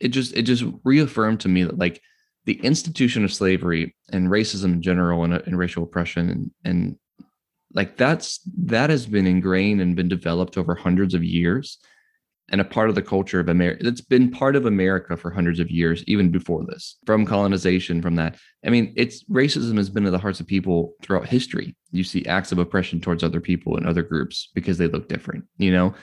it 0.00 0.08
just 0.08 0.34
it 0.34 0.42
just 0.42 0.64
reaffirmed 0.84 1.40
to 1.40 1.48
me 1.48 1.64
that 1.64 1.78
like 1.78 2.00
the 2.44 2.60
institution 2.60 3.24
of 3.24 3.32
slavery 3.32 3.96
and 4.12 4.28
racism 4.28 4.74
in 4.74 4.82
general 4.82 5.24
and, 5.24 5.34
and 5.34 5.58
racial 5.58 5.82
oppression 5.82 6.28
and, 6.28 6.50
and 6.64 6.96
like 7.74 7.96
that's 7.96 8.40
that 8.56 8.90
has 8.90 9.06
been 9.06 9.26
ingrained 9.26 9.80
and 9.80 9.96
been 9.96 10.08
developed 10.08 10.56
over 10.56 10.74
hundreds 10.74 11.14
of 11.14 11.24
years 11.24 11.78
and 12.50 12.60
a 12.60 12.64
part 12.64 12.88
of 12.88 12.94
the 12.94 13.02
culture 13.02 13.40
of 13.40 13.48
America. 13.48 13.86
It's 13.86 14.00
been 14.00 14.30
part 14.30 14.54
of 14.54 14.66
America 14.66 15.16
for 15.16 15.30
hundreds 15.30 15.60
of 15.60 15.70
years, 15.70 16.04
even 16.06 16.30
before 16.30 16.64
this, 16.64 16.96
from 17.06 17.24
colonization, 17.24 18.02
from 18.02 18.16
that. 18.16 18.36
I 18.64 18.70
mean, 18.70 18.92
it's 18.96 19.24
racism 19.24 19.76
has 19.78 19.88
been 19.88 20.06
in 20.06 20.12
the 20.12 20.18
hearts 20.18 20.40
of 20.40 20.46
people 20.46 20.92
throughout 21.02 21.26
history. 21.26 21.74
You 21.90 22.04
see 22.04 22.26
acts 22.26 22.52
of 22.52 22.58
oppression 22.58 23.00
towards 23.00 23.24
other 23.24 23.40
people 23.40 23.76
and 23.76 23.86
other 23.86 24.02
groups 24.02 24.50
because 24.54 24.78
they 24.78 24.88
look 24.88 25.08
different. 25.08 25.44
You 25.56 25.72
know, 25.72 25.94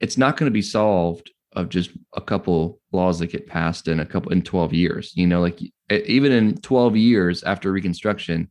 it's 0.00 0.16
not 0.16 0.36
going 0.36 0.50
to 0.50 0.54
be 0.54 0.62
solved 0.62 1.30
of 1.52 1.68
just 1.68 1.90
a 2.14 2.20
couple 2.20 2.80
laws 2.92 3.18
that 3.18 3.28
get 3.28 3.46
passed 3.46 3.88
in 3.88 4.00
a 4.00 4.06
couple 4.06 4.32
in 4.32 4.42
12 4.42 4.72
years. 4.72 5.12
You 5.16 5.26
know, 5.26 5.40
like 5.40 5.60
even 5.90 6.32
in 6.32 6.56
12 6.58 6.96
years 6.96 7.42
after 7.42 7.72
Reconstruction, 7.72 8.50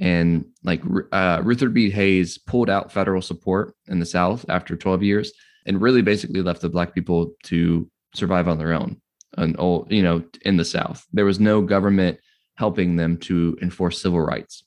and 0.00 0.44
like 0.64 0.82
uh, 1.12 1.40
Rutherford 1.44 1.74
B. 1.74 1.90
Hayes 1.90 2.38
pulled 2.38 2.70
out 2.70 2.92
federal 2.92 3.22
support 3.22 3.74
in 3.88 3.98
the 3.98 4.06
South 4.06 4.44
after 4.48 4.76
12 4.76 5.02
years 5.02 5.32
and 5.66 5.80
really 5.80 6.02
basically 6.02 6.42
left 6.42 6.60
the 6.60 6.68
black 6.68 6.94
people 6.94 7.32
to 7.44 7.88
survive 8.14 8.48
on 8.48 8.58
their 8.58 8.72
own 8.72 9.00
and 9.38 9.56
all 9.56 9.86
you 9.90 10.02
know 10.02 10.22
in 10.42 10.56
the 10.56 10.64
south. 10.64 11.06
There 11.12 11.24
was 11.24 11.40
no 11.40 11.62
government 11.62 12.18
helping 12.56 12.96
them 12.96 13.16
to 13.18 13.56
enforce 13.62 14.00
civil 14.00 14.20
rights. 14.20 14.64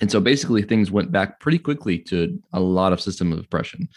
And 0.00 0.10
so 0.10 0.20
basically 0.20 0.62
things 0.62 0.90
went 0.90 1.12
back 1.12 1.40
pretty 1.40 1.58
quickly 1.58 1.98
to 2.04 2.40
a 2.52 2.60
lot 2.60 2.92
of 2.92 3.00
system 3.00 3.32
of 3.32 3.38
oppression. 3.38 3.88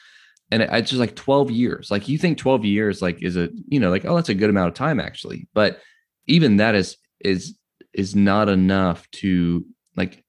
And 0.51 0.61
it's 0.61 0.89
just 0.89 0.99
like 0.99 1.15
12 1.15 1.51
years. 1.51 1.89
Like 1.89 2.09
you 2.09 2.17
think 2.17 2.37
12 2.37 2.65
years 2.65 3.01
like 3.01 3.21
is 3.21 3.37
a 3.37 3.49
you 3.67 3.79
know 3.79 3.89
like 3.89 4.05
oh 4.05 4.15
that's 4.15 4.29
a 4.29 4.35
good 4.35 4.49
amount 4.49 4.69
of 4.69 4.73
time 4.73 4.99
actually. 4.99 5.47
But 5.53 5.79
even 6.27 6.57
that 6.57 6.75
is 6.75 6.97
is 7.19 7.55
is 7.93 8.15
not 8.15 8.49
enough 8.49 9.09
to 9.11 9.65
like 9.95 10.22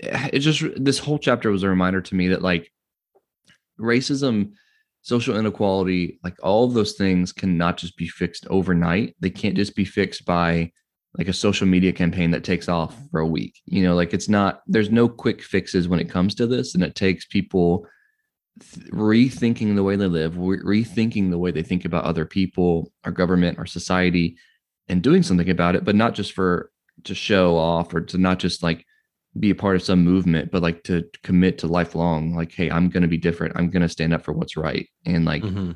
it 0.32 0.40
just 0.40 0.62
this 0.76 0.98
whole 0.98 1.18
chapter 1.18 1.50
was 1.50 1.62
a 1.62 1.68
reminder 1.68 2.00
to 2.00 2.14
me 2.14 2.28
that 2.28 2.42
like 2.42 2.70
racism 3.78 4.52
social 5.06 5.36
inequality, 5.36 6.18
like 6.24 6.34
all 6.42 6.64
of 6.64 6.74
those 6.74 6.94
things 6.94 7.32
cannot 7.32 7.76
just 7.76 7.96
be 7.96 8.08
fixed 8.08 8.44
overnight. 8.50 9.14
They 9.20 9.30
can't 9.30 9.54
just 9.54 9.76
be 9.76 9.84
fixed 9.84 10.24
by 10.24 10.72
like 11.16 11.28
a 11.28 11.32
social 11.32 11.64
media 11.64 11.92
campaign 11.92 12.32
that 12.32 12.42
takes 12.42 12.68
off 12.68 12.92
for 13.12 13.20
a 13.20 13.26
week. 13.26 13.60
You 13.66 13.84
know, 13.84 13.94
like 13.94 14.12
it's 14.12 14.28
not, 14.28 14.62
there's 14.66 14.90
no 14.90 15.08
quick 15.08 15.42
fixes 15.42 15.86
when 15.86 16.00
it 16.00 16.10
comes 16.10 16.34
to 16.34 16.46
this. 16.48 16.74
And 16.74 16.82
it 16.82 16.96
takes 16.96 17.24
people 17.24 17.86
th- 18.60 18.88
rethinking 18.88 19.76
the 19.76 19.84
way 19.84 19.94
they 19.94 20.08
live, 20.08 20.36
re- 20.36 20.82
rethinking 20.82 21.30
the 21.30 21.38
way 21.38 21.52
they 21.52 21.62
think 21.62 21.84
about 21.84 22.02
other 22.02 22.26
people, 22.26 22.90
our 23.04 23.12
government, 23.12 23.60
our 23.60 23.66
society, 23.66 24.36
and 24.88 25.02
doing 25.02 25.22
something 25.22 25.50
about 25.50 25.76
it, 25.76 25.84
but 25.84 25.94
not 25.94 26.14
just 26.14 26.32
for 26.32 26.72
to 27.04 27.14
show 27.14 27.56
off 27.56 27.94
or 27.94 28.00
to 28.00 28.18
not 28.18 28.40
just 28.40 28.64
like 28.64 28.84
be 29.38 29.50
a 29.50 29.54
part 29.54 29.76
of 29.76 29.82
some 29.82 30.04
movement, 30.04 30.50
but 30.50 30.62
like 30.62 30.82
to 30.84 31.04
commit 31.22 31.58
to 31.58 31.66
lifelong, 31.66 32.34
like, 32.34 32.52
hey, 32.52 32.70
I'm 32.70 32.88
going 32.88 33.02
to 33.02 33.08
be 33.08 33.16
different. 33.16 33.56
I'm 33.56 33.70
going 33.70 33.82
to 33.82 33.88
stand 33.88 34.12
up 34.12 34.24
for 34.24 34.32
what's 34.32 34.56
right. 34.56 34.88
And 35.04 35.24
like, 35.24 35.42
mm-hmm. 35.42 35.72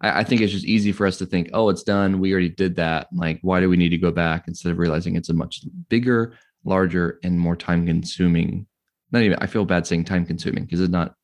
I, 0.00 0.20
I, 0.20 0.24
think 0.24 0.40
it's 0.40 0.52
just 0.52 0.64
easy 0.64 0.92
for 0.92 1.06
us 1.06 1.18
to 1.18 1.26
think, 1.26 1.50
oh, 1.52 1.68
it's 1.68 1.82
done. 1.82 2.20
We 2.20 2.32
already 2.32 2.48
did 2.48 2.76
that. 2.76 3.08
Like, 3.12 3.38
why 3.42 3.60
do 3.60 3.68
we 3.68 3.76
need 3.76 3.90
to 3.90 3.98
go 3.98 4.10
back 4.10 4.48
instead 4.48 4.72
of 4.72 4.78
realizing 4.78 5.16
it's 5.16 5.28
a 5.28 5.34
much 5.34 5.62
bigger, 5.88 6.34
larger, 6.64 7.18
and 7.22 7.38
more 7.38 7.56
time 7.56 7.86
consuming? 7.86 8.66
Not 9.12 9.22
even, 9.22 9.38
I 9.40 9.46
feel 9.46 9.64
bad 9.64 9.86
saying 9.86 10.04
time 10.04 10.26
consuming 10.26 10.64
because 10.64 10.80
it's 10.80 10.92
not, 10.92 11.14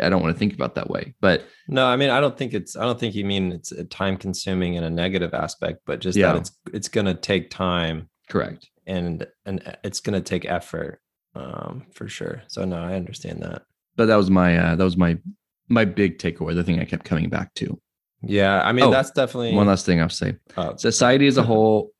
I 0.00 0.08
don't 0.08 0.22
want 0.22 0.34
to 0.34 0.38
think 0.38 0.54
about 0.54 0.74
that 0.74 0.90
way. 0.90 1.14
But 1.20 1.44
no, 1.68 1.86
I 1.86 1.96
mean, 1.96 2.10
I 2.10 2.20
don't 2.20 2.36
think 2.36 2.54
it's, 2.54 2.76
I 2.76 2.82
don't 2.82 3.00
think 3.00 3.14
you 3.14 3.24
mean 3.24 3.52
it's 3.52 3.72
time 3.90 4.16
consuming 4.16 4.74
in 4.74 4.84
a 4.84 4.90
negative 4.90 5.32
aspect, 5.34 5.80
but 5.86 6.00
just 6.00 6.18
yeah. 6.18 6.32
that 6.32 6.38
it's, 6.38 6.52
it's 6.72 6.88
going 6.88 7.06
to 7.06 7.14
take 7.14 7.50
time. 7.50 8.08
Correct. 8.28 8.68
And, 8.86 9.26
and 9.44 9.76
it's 9.82 10.00
going 10.00 10.14
to 10.14 10.20
take 10.20 10.44
effort 10.44 11.00
um, 11.36 11.86
for 11.92 12.08
sure. 12.08 12.42
So 12.48 12.64
no, 12.64 12.76
I 12.76 12.94
understand 12.94 13.42
that. 13.42 13.62
But 13.96 14.06
that 14.06 14.16
was 14.16 14.30
my 14.30 14.56
uh, 14.56 14.76
that 14.76 14.84
was 14.84 14.96
my 14.96 15.18
my 15.68 15.84
big 15.84 16.18
takeaway. 16.18 16.54
The 16.54 16.64
thing 16.64 16.80
I 16.80 16.84
kept 16.84 17.04
coming 17.04 17.28
back 17.28 17.54
to. 17.54 17.80
Yeah, 18.22 18.62
I 18.62 18.72
mean 18.72 18.86
oh, 18.86 18.90
that's 18.90 19.10
definitely 19.10 19.54
one 19.54 19.66
last 19.66 19.86
thing 19.86 20.00
I'll 20.00 20.08
say. 20.08 20.36
Oh. 20.56 20.74
Society 20.76 21.26
as 21.26 21.36
a 21.36 21.42
whole, 21.50 21.92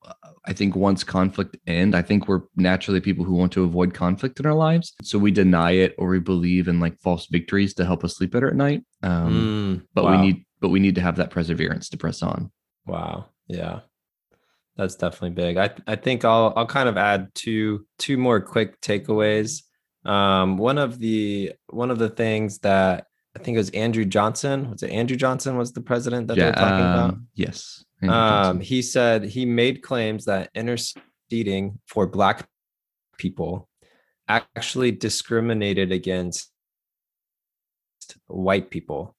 I 0.47 0.53
think 0.53 0.75
once 0.75 1.05
conflict 1.05 1.57
end, 1.67 1.95
I 1.95 2.03
think 2.03 2.27
we're 2.27 2.43
naturally 2.57 3.01
people 3.01 3.25
who 3.25 3.35
want 3.35 3.53
to 3.53 3.65
avoid 3.65 3.95
conflict 3.95 4.41
in 4.41 4.47
our 4.47 4.55
lives. 4.55 4.95
So 5.03 5.19
we 5.19 5.31
deny 5.31 5.73
it 5.73 5.95
or 5.99 6.09
we 6.09 6.19
believe 6.19 6.69
in 6.69 6.81
like 6.81 6.99
false 7.01 7.27
victories 7.27 7.75
to 7.75 7.85
help 7.85 8.03
us 8.03 8.17
sleep 8.17 8.31
better 8.31 8.49
at 8.49 8.57
night. 8.57 8.83
Um, 9.03 9.83
mm, 9.83 9.87
but 9.95 10.05
wow. 10.05 10.13
we 10.13 10.27
need 10.27 10.47
but 10.61 10.71
we 10.71 10.81
need 10.81 10.95
to 10.95 11.01
have 11.01 11.17
that 11.17 11.31
perseverance 11.31 11.89
to 11.91 11.97
press 11.97 12.23
on. 12.23 12.51
Wow. 12.87 13.27
Yeah. 13.47 13.81
That's 14.77 14.95
definitely 14.95 15.31
big. 15.31 15.57
I 15.57 15.71
I 15.87 15.97
think 15.97 16.25
I'll 16.25 16.53
I'll 16.57 16.67
kind 16.67 16.89
of 16.89 16.97
add 16.97 17.35
two 17.35 17.87
two 17.99 18.19
more 18.19 18.41
quick 18.41 18.81
takeaways. 18.81 19.63
Um, 20.05 20.59
one 20.59 20.79
of 20.79 20.99
the 20.99 21.53
one 21.69 21.91
of 21.91 21.99
the 21.99 22.11
things 22.11 22.59
that 22.59 23.07
I 23.35 23.39
think 23.39 23.57
it 23.57 23.59
was 23.59 23.71
Andrew 23.71 24.05
Johnson. 24.05 24.71
Was 24.71 24.83
it 24.83 24.91
Andrew 24.91 25.17
Johnson 25.17 25.57
was 25.57 25.73
the 25.73 25.81
president 25.81 26.29
that 26.29 26.37
yeah, 26.37 26.45
they're 26.45 26.55
talking 26.55 26.87
um, 26.87 26.93
about? 26.93 27.15
Yes. 27.35 27.85
Um, 28.03 28.61
he 28.61 28.83
said 28.83 29.25
he 29.25 29.47
made 29.47 29.83
claims 29.83 30.27
that 30.27 30.51
interceding 30.55 31.81
for 31.87 32.07
black 32.07 32.47
people 33.17 33.69
actually 34.29 34.93
discriminated 34.93 35.91
against 35.93 36.53
white 38.27 38.71
people 38.71 39.16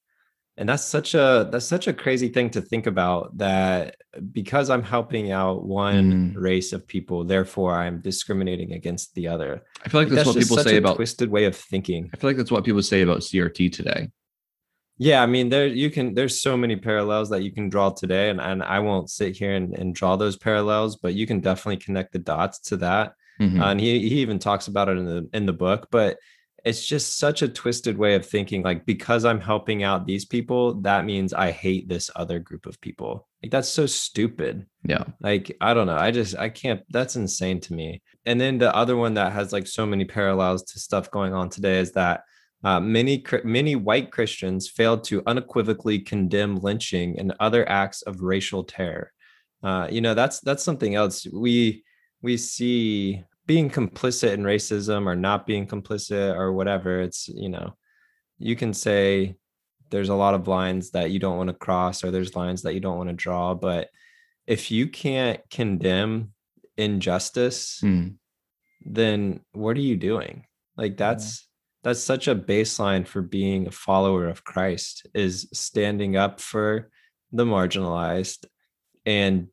and 0.57 0.67
that's 0.67 0.83
such 0.83 1.13
a 1.13 1.47
that's 1.51 1.65
such 1.65 1.87
a 1.87 1.93
crazy 1.93 2.29
thing 2.29 2.49
to 2.49 2.61
think 2.61 2.87
about 2.87 3.37
that 3.37 3.95
because 4.31 4.69
i'm 4.69 4.83
helping 4.83 5.31
out 5.31 5.63
one 5.63 6.33
mm. 6.33 6.33
race 6.35 6.73
of 6.73 6.87
people 6.87 7.23
therefore 7.23 7.75
i'm 7.75 8.01
discriminating 8.01 8.73
against 8.73 9.13
the 9.13 9.27
other 9.27 9.63
i 9.85 9.89
feel 9.89 10.01
like, 10.01 10.09
that's, 10.09 10.25
that's, 10.25 10.35
what 10.35 10.41
people 10.41 10.57
say 10.57 10.77
about 10.77 10.95
twisted 10.95 11.29
way 11.29 11.45
of 11.45 11.55
thinking 11.55 12.09
i 12.13 12.17
feel 12.17 12.29
like 12.29 12.37
that's 12.37 12.51
what 12.51 12.63
people 12.63 12.81
say 12.81 13.01
about 13.01 13.19
crt 13.19 13.71
today 13.71 14.09
yeah 14.97 15.21
i 15.21 15.25
mean 15.25 15.49
there 15.49 15.67
you 15.67 15.91
can 15.91 16.13
there's 16.13 16.41
so 16.41 16.57
many 16.57 16.75
parallels 16.75 17.29
that 17.29 17.43
you 17.43 17.51
can 17.51 17.69
draw 17.69 17.89
today 17.89 18.29
and, 18.29 18.41
and 18.41 18.63
i 18.63 18.79
won't 18.79 19.09
sit 19.09 19.37
here 19.37 19.53
and, 19.53 19.77
and 19.77 19.93
draw 19.93 20.15
those 20.15 20.35
parallels 20.35 20.95
but 20.95 21.13
you 21.13 21.27
can 21.27 21.39
definitely 21.39 21.77
connect 21.77 22.11
the 22.11 22.19
dots 22.19 22.59
to 22.59 22.77
that 22.77 23.13
mm-hmm. 23.39 23.61
uh, 23.61 23.71
and 23.71 23.79
he, 23.79 24.09
he 24.09 24.19
even 24.19 24.39
talks 24.39 24.67
about 24.67 24.89
it 24.89 24.97
in 24.97 25.05
the 25.05 25.29
in 25.33 25.45
the 25.45 25.53
book 25.53 25.87
but 25.91 26.17
it's 26.67 26.85
just 26.85 27.17
such 27.17 27.41
a 27.41 27.47
twisted 27.47 27.97
way 27.97 28.13
of 28.15 28.25
thinking 28.25 28.61
like 28.61 28.85
because 28.85 29.23
i'm 29.23 29.39
helping 29.39 29.83
out 29.83 30.05
these 30.05 30.25
people 30.25 30.73
that 30.81 31.05
means 31.05 31.33
i 31.33 31.49
hate 31.49 31.87
this 31.87 32.11
other 32.15 32.39
group 32.39 32.65
of 32.65 32.79
people. 32.81 33.27
Like 33.41 33.51
that's 33.51 33.69
so 33.69 33.85
stupid. 33.85 34.65
Yeah. 34.83 35.05
Like 35.21 35.55
i 35.61 35.73
don't 35.73 35.87
know 35.87 35.95
i 35.95 36.11
just 36.11 36.35
i 36.37 36.49
can't 36.49 36.81
that's 36.89 37.15
insane 37.15 37.61
to 37.61 37.73
me. 37.73 38.01
And 38.25 38.39
then 38.39 38.57
the 38.57 38.75
other 38.75 38.97
one 38.97 39.13
that 39.13 39.31
has 39.31 39.53
like 39.53 39.67
so 39.67 39.85
many 39.85 40.05
parallels 40.05 40.63
to 40.63 40.79
stuff 40.79 41.09
going 41.09 41.33
on 41.33 41.49
today 41.49 41.79
is 41.79 41.93
that 41.93 42.23
uh, 42.63 42.79
many 42.79 43.23
many 43.43 43.75
white 43.75 44.11
Christians 44.11 44.67
failed 44.67 45.03
to 45.05 45.23
unequivocally 45.27 45.99
condemn 45.99 46.57
lynching 46.57 47.19
and 47.19 47.33
other 47.39 47.69
acts 47.69 48.01
of 48.01 48.21
racial 48.21 48.63
terror. 48.63 49.13
Uh, 49.63 49.87
you 49.89 50.01
know 50.01 50.15
that's 50.15 50.39
that's 50.41 50.63
something 50.63 50.95
else. 50.95 51.27
We 51.31 51.83
we 52.21 52.35
see 52.35 53.23
being 53.47 53.69
complicit 53.69 54.33
in 54.33 54.43
racism 54.43 55.07
or 55.07 55.15
not 55.15 55.47
being 55.47 55.65
complicit 55.65 56.35
or 56.35 56.51
whatever 56.51 57.01
it's 57.01 57.27
you 57.29 57.49
know 57.49 57.73
you 58.37 58.55
can 58.55 58.73
say 58.73 59.35
there's 59.89 60.09
a 60.09 60.15
lot 60.15 60.33
of 60.33 60.49
lines 60.49 60.91
that 60.91 61.11
you 61.11 61.17
don't 61.17 61.37
want 61.37 61.47
to 61.47 61.55
cross 61.55 62.03
or 62.03 62.11
there's 62.11 62.35
lines 62.35 62.61
that 62.61 62.73
you 62.73 62.81
don't 62.81 62.97
want 62.97 63.09
to 63.09 63.15
draw 63.15 63.53
but 63.53 63.87
if 64.45 64.69
you 64.69 64.87
can't 64.87 65.39
condemn 65.49 66.31
injustice 66.75 67.79
mm. 67.81 68.13
then 68.85 69.39
what 69.53 69.77
are 69.77 69.81
you 69.81 69.95
doing 69.95 70.45
like 70.75 70.97
that's 70.97 71.41
yeah. 71.41 71.89
that's 71.89 72.03
such 72.03 72.27
a 72.27 72.35
baseline 72.35 73.07
for 73.07 73.21
being 73.21 73.65
a 73.65 73.71
follower 73.71 74.27
of 74.27 74.43
Christ 74.43 75.07
is 75.15 75.47
standing 75.53 76.17
up 76.17 76.39
for 76.39 76.89
the 77.31 77.45
marginalized 77.45 78.45
and 79.05 79.47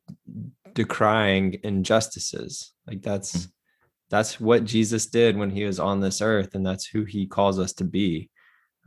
decrying 0.73 1.59
injustices 1.63 2.73
like 2.85 3.01
that's 3.01 3.37
mm 3.37 3.51
that's 4.15 4.39
what 4.39 4.63
Jesus 4.63 5.07
did 5.07 5.37
when 5.37 5.49
he 5.49 5.65
was 5.65 5.77
on 5.77 5.99
this 5.99 6.21
earth, 6.21 6.55
and 6.55 6.65
that's 6.65 6.85
who 6.85 7.03
he 7.03 7.27
calls 7.27 7.59
us 7.59 7.73
to 7.73 7.83
be. 7.83 8.29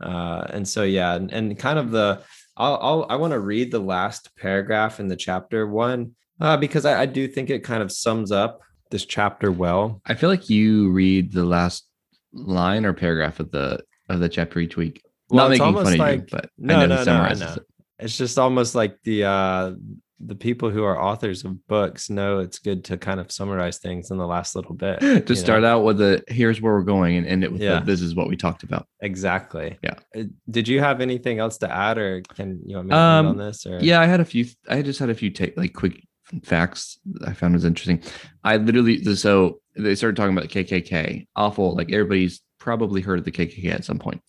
Uh, 0.01 0.43
and 0.49 0.67
so, 0.67 0.81
yeah, 0.81 1.13
and, 1.13 1.31
and 1.31 1.59
kind 1.59 1.77
of 1.77 1.91
the, 1.91 2.23
I'll, 2.57 2.79
I'll 2.81 3.05
i 3.09 3.15
want 3.15 3.33
to 3.33 3.39
read 3.39 3.71
the 3.71 3.79
last 3.79 4.35
paragraph 4.35 4.99
in 4.99 5.07
the 5.07 5.15
chapter 5.15 5.67
one 5.67 6.15
uh, 6.41 6.57
because 6.57 6.83
I, 6.83 7.01
I 7.01 7.05
do 7.05 7.27
think 7.27 7.51
it 7.51 7.63
kind 7.63 7.83
of 7.83 7.91
sums 7.91 8.31
up 8.31 8.61
this 8.89 9.05
chapter 9.05 9.51
well. 9.51 10.01
I 10.07 10.15
feel 10.15 10.29
like 10.29 10.49
you 10.49 10.89
read 10.89 11.31
the 11.31 11.45
last 11.45 11.87
line 12.33 12.83
or 12.83 12.93
paragraph 12.93 13.39
of 13.39 13.51
the 13.51 13.83
of 14.09 14.19
the 14.19 14.29
chapter 14.29 14.59
each 14.59 14.77
week. 14.77 15.03
Well, 15.29 15.47
Not 15.47 15.51
making 15.51 15.73
fun 15.75 15.93
of 15.93 15.99
like, 15.99 16.19
you, 16.21 16.27
but 16.31 16.49
no, 16.57 16.87
no, 16.87 17.03
no, 17.03 17.13
I 17.13 17.33
know. 17.35 17.55
it's 17.99 18.17
just 18.17 18.39
almost 18.39 18.73
like 18.73 18.97
the 19.03 19.25
uh 19.25 19.73
the 20.19 20.35
people 20.35 20.69
who 20.69 20.83
are 20.83 21.01
authors 21.01 21.45
of 21.45 21.65
books 21.67 22.09
know 22.09 22.39
it's 22.39 22.59
good 22.59 22.83
to 22.85 22.97
kind 22.97 23.19
of 23.19 23.31
summarize 23.31 23.77
things 23.77 24.11
in 24.11 24.17
the 24.17 24.27
last 24.27 24.55
little 24.55 24.75
bit. 24.75 24.99
to 25.27 25.35
start 25.35 25.63
out 25.63 25.83
with 25.83 25.97
the 25.97 26.23
here's 26.27 26.61
where 26.61 26.73
we're 26.73 26.83
going 26.83 27.15
and 27.15 27.25
end 27.25 27.43
it 27.43 27.51
with 27.51 27.61
Yeah. 27.61 27.79
the, 27.79 27.85
this 27.85 28.01
is 28.01 28.15
what 28.15 28.27
we 28.27 28.35
talked 28.35 28.63
about. 28.63 28.87
Exactly. 29.01 29.77
Yeah. 29.83 29.95
Uh, 30.15 30.23
Did 30.49 30.67
you 30.67 30.79
have 30.81 30.99
anything 31.01 31.39
else 31.39 31.57
to 31.59 31.71
add, 31.73 31.97
or 31.97 32.21
can 32.35 32.59
you 32.65 32.75
want 32.75 32.87
me 32.87 32.91
to 32.91 32.97
Um, 32.97 33.27
on 33.27 33.37
this? 33.37 33.65
Or 33.65 33.79
Yeah, 33.79 34.01
I 34.01 34.05
had 34.07 34.19
a 34.19 34.25
few. 34.25 34.45
I 34.69 34.81
just 34.81 34.99
had 34.99 35.09
a 35.09 35.15
few 35.15 35.29
take 35.29 35.55
like 35.57 35.73
quick 35.73 36.03
facts 36.43 36.99
I 37.25 37.33
found 37.33 37.53
was 37.55 37.65
interesting. 37.65 38.03
I 38.43 38.57
literally 38.57 39.03
so 39.15 39.59
they 39.75 39.95
started 39.95 40.15
talking 40.15 40.37
about 40.37 40.49
the 40.49 40.63
KKK. 40.63 41.27
Awful. 41.35 41.75
Like 41.75 41.91
everybody's 41.91 42.41
probably 42.59 43.01
heard 43.01 43.19
of 43.19 43.25
the 43.25 43.31
KKK 43.31 43.71
at 43.73 43.85
some 43.85 43.99
point. 43.99 44.21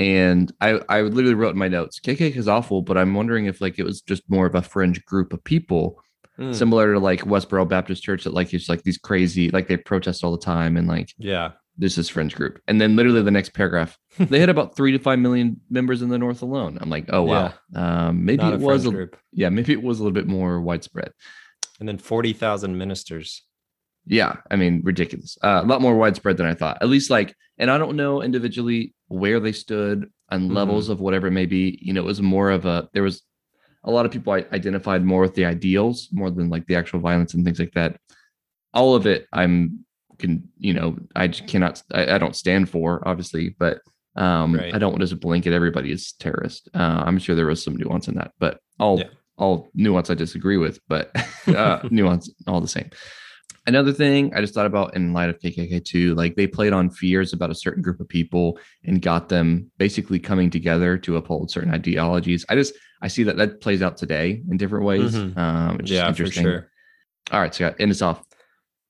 And 0.00 0.50
I 0.60 0.80
I 0.88 1.02
literally 1.02 1.34
wrote 1.34 1.50
in 1.50 1.58
my 1.58 1.68
notes, 1.68 2.00
KKK 2.00 2.34
is 2.34 2.48
awful, 2.48 2.82
but 2.82 2.96
I'm 2.96 3.14
wondering 3.14 3.44
if 3.46 3.60
like 3.60 3.78
it 3.78 3.84
was 3.84 4.00
just 4.00 4.22
more 4.28 4.46
of 4.46 4.54
a 4.54 4.62
fringe 4.62 5.04
group 5.04 5.32
of 5.32 5.44
people, 5.44 6.00
Mm, 6.40 6.54
similar 6.54 6.94
to 6.94 6.98
like 6.98 7.20
Westboro 7.20 7.68
Baptist 7.68 8.02
Church, 8.02 8.24
that 8.24 8.32
like 8.32 8.54
it's 8.54 8.68
like 8.68 8.82
these 8.82 8.96
crazy, 8.96 9.50
like 9.50 9.68
they 9.68 9.76
protest 9.76 10.24
all 10.24 10.32
the 10.32 10.42
time, 10.42 10.78
and 10.78 10.88
like 10.88 11.12
yeah. 11.18 11.52
this 11.76 11.98
is 11.98 12.08
fringe 12.08 12.34
group. 12.34 12.62
And 12.66 12.80
then 12.80 12.96
literally 12.96 13.20
the 13.22 13.30
next 13.30 13.50
paragraph, 13.50 13.98
they 14.18 14.40
had 14.40 14.48
about 14.48 14.74
three 14.74 14.92
to 14.92 14.98
five 14.98 15.18
million 15.18 15.60
members 15.68 16.00
in 16.00 16.08
the 16.08 16.18
North 16.18 16.40
alone. 16.40 16.78
I'm 16.80 16.88
like, 16.88 17.06
oh 17.10 17.22
wow, 17.22 17.52
um, 17.74 18.24
maybe 18.24 18.42
Not 18.42 18.54
it 18.54 18.60
was 18.60 18.86
a, 18.86 18.90
group. 18.90 19.18
yeah, 19.32 19.50
maybe 19.50 19.74
it 19.74 19.82
was 19.82 20.00
a 20.00 20.02
little 20.02 20.14
bit 20.14 20.26
more 20.26 20.62
widespread. 20.62 21.12
And 21.78 21.86
then 21.86 21.98
forty 21.98 22.32
thousand 22.32 22.78
ministers. 22.78 23.42
Yeah, 24.06 24.36
I 24.50 24.56
mean, 24.56 24.80
ridiculous. 24.84 25.36
Uh, 25.42 25.60
a 25.62 25.66
lot 25.66 25.82
more 25.82 25.94
widespread 25.96 26.36
than 26.36 26.46
I 26.46 26.54
thought. 26.54 26.78
At 26.80 26.88
least 26.88 27.10
like, 27.10 27.34
and 27.58 27.70
I 27.70 27.78
don't 27.78 27.96
know 27.96 28.22
individually 28.22 28.94
where 29.08 29.40
they 29.40 29.52
stood 29.52 30.10
on 30.30 30.48
Mhm. 30.48 30.52
levels 30.54 30.88
of 30.88 31.00
whatever 31.00 31.26
it 31.26 31.32
may 31.32 31.46
be. 31.46 31.78
You 31.82 31.92
know, 31.92 32.00
it 32.00 32.04
was 32.06 32.22
more 32.22 32.50
of 32.50 32.64
a 32.64 32.88
there 32.92 33.02
was 33.02 33.22
a 33.84 33.90
lot 33.90 34.06
of 34.06 34.12
people 34.12 34.32
I 34.32 34.44
identified 34.52 35.04
more 35.04 35.22
with 35.22 35.34
the 35.34 35.44
ideals 35.44 36.08
more 36.12 36.30
than 36.30 36.48
like 36.50 36.66
the 36.66 36.76
actual 36.76 37.00
violence 37.00 37.34
and 37.34 37.44
things 37.44 37.58
like 37.58 37.72
that. 37.72 37.98
All 38.74 38.94
of 38.94 39.06
it, 39.06 39.26
I'm 39.32 39.84
can 40.18 40.48
you 40.58 40.74
know, 40.74 40.96
I 41.16 41.28
just 41.28 41.46
cannot. 41.46 41.82
I, 41.92 42.14
I 42.14 42.18
don't 42.18 42.36
stand 42.36 42.68
for 42.68 43.06
obviously, 43.08 43.54
but 43.58 43.80
um, 44.16 44.54
Right. 44.56 44.74
I 44.74 44.78
don't 44.78 44.90
want 44.92 45.00
to 45.02 45.06
just 45.06 45.20
blanket 45.20 45.52
everybody 45.52 45.92
as 45.92 46.12
terrorist. 46.12 46.68
Uh, 46.74 47.02
I'm 47.06 47.18
sure 47.18 47.34
there 47.36 47.46
was 47.46 47.62
some 47.62 47.76
nuance 47.76 48.08
in 48.08 48.16
that, 48.16 48.32
but 48.38 48.60
all 48.78 48.98
Yeah. 48.98 49.08
all 49.38 49.70
nuance 49.74 50.10
I 50.10 50.14
disagree 50.14 50.56
with, 50.56 50.80
but 50.88 51.10
uh, 51.48 51.80
nuance 51.90 52.30
all 52.46 52.60
the 52.60 52.68
same. 52.68 52.90
Another 53.66 53.92
thing 53.92 54.32
I 54.34 54.40
just 54.40 54.54
thought 54.54 54.66
about 54.66 54.96
in 54.96 55.12
light 55.12 55.28
of 55.28 55.38
KKK 55.38 55.84
too, 55.84 56.14
like 56.14 56.34
they 56.34 56.46
played 56.46 56.72
on 56.72 56.88
fears 56.90 57.32
about 57.34 57.50
a 57.50 57.54
certain 57.54 57.82
group 57.82 58.00
of 58.00 58.08
people 58.08 58.58
and 58.84 59.02
got 59.02 59.28
them 59.28 59.70
basically 59.76 60.18
coming 60.18 60.48
together 60.50 60.96
to 60.98 61.16
uphold 61.16 61.50
certain 61.50 61.72
ideologies. 61.72 62.44
I 62.48 62.54
just 62.54 62.74
I 63.02 63.08
see 63.08 63.22
that 63.24 63.36
that 63.36 63.60
plays 63.60 63.82
out 63.82 63.96
today 63.98 64.42
in 64.50 64.56
different 64.56 64.84
ways. 64.86 65.14
Mhm. 65.14 65.36
Um, 65.36 65.80
it's 65.80 65.88
just 65.90 65.92
Yeah, 65.92 66.04
for 66.04 66.08
interesting. 66.08 66.42
sure. 66.44 66.70
All 67.32 67.40
right, 67.40 67.54
Scott, 67.54 67.76
end 67.78 67.90
us 67.90 68.02
off. 68.02 68.22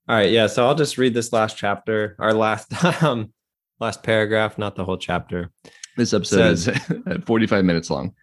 All 0.09 0.17
right, 0.17 0.31
yeah. 0.31 0.47
So 0.47 0.67
I'll 0.67 0.75
just 0.75 0.99
read 0.99 1.15
this 1.15 1.33
last 1.33 1.57
chapter, 1.57 2.17
our 2.19 2.33
last 2.33 2.73
um 3.03 3.33
last 3.81 4.03
paragraph, 4.03 4.57
not 4.57 4.77
the 4.77 4.85
whole 4.85 4.99
chapter. 4.99 5.51
This 5.97 6.13
episode 6.15 6.53
is 6.53 6.71
45 7.27 7.65
minutes 7.65 7.91
long. 7.91 8.15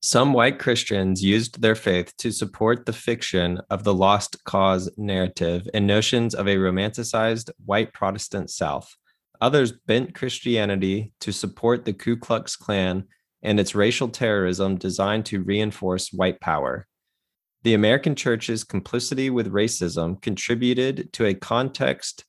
Some 0.00 0.32
white 0.32 0.60
Christians 0.60 1.24
used 1.24 1.60
their 1.60 1.74
faith 1.74 2.16
to 2.18 2.30
support 2.30 2.86
the 2.86 2.92
fiction 2.92 3.60
of 3.68 3.82
the 3.82 3.92
lost 3.92 4.44
cause 4.44 4.88
narrative 4.96 5.68
and 5.74 5.88
notions 5.88 6.36
of 6.36 6.46
a 6.46 6.56
romanticized 6.56 7.50
white 7.66 7.92
Protestant 7.92 8.48
South. 8.48 8.94
Others 9.40 9.72
bent 9.86 10.14
Christianity 10.14 11.12
to 11.20 11.32
support 11.32 11.84
the 11.84 11.92
Ku 11.92 12.16
Klux 12.16 12.54
Klan 12.54 13.08
and 13.42 13.58
its 13.58 13.74
racial 13.74 14.08
terrorism 14.08 14.76
designed 14.76 15.26
to 15.26 15.42
reinforce 15.42 16.12
white 16.12 16.40
power. 16.40 16.86
The 17.64 17.74
American 17.74 18.14
church's 18.14 18.62
complicity 18.62 19.30
with 19.30 19.52
racism 19.52 20.22
contributed 20.22 21.12
to 21.14 21.26
a 21.26 21.34
context 21.34 22.24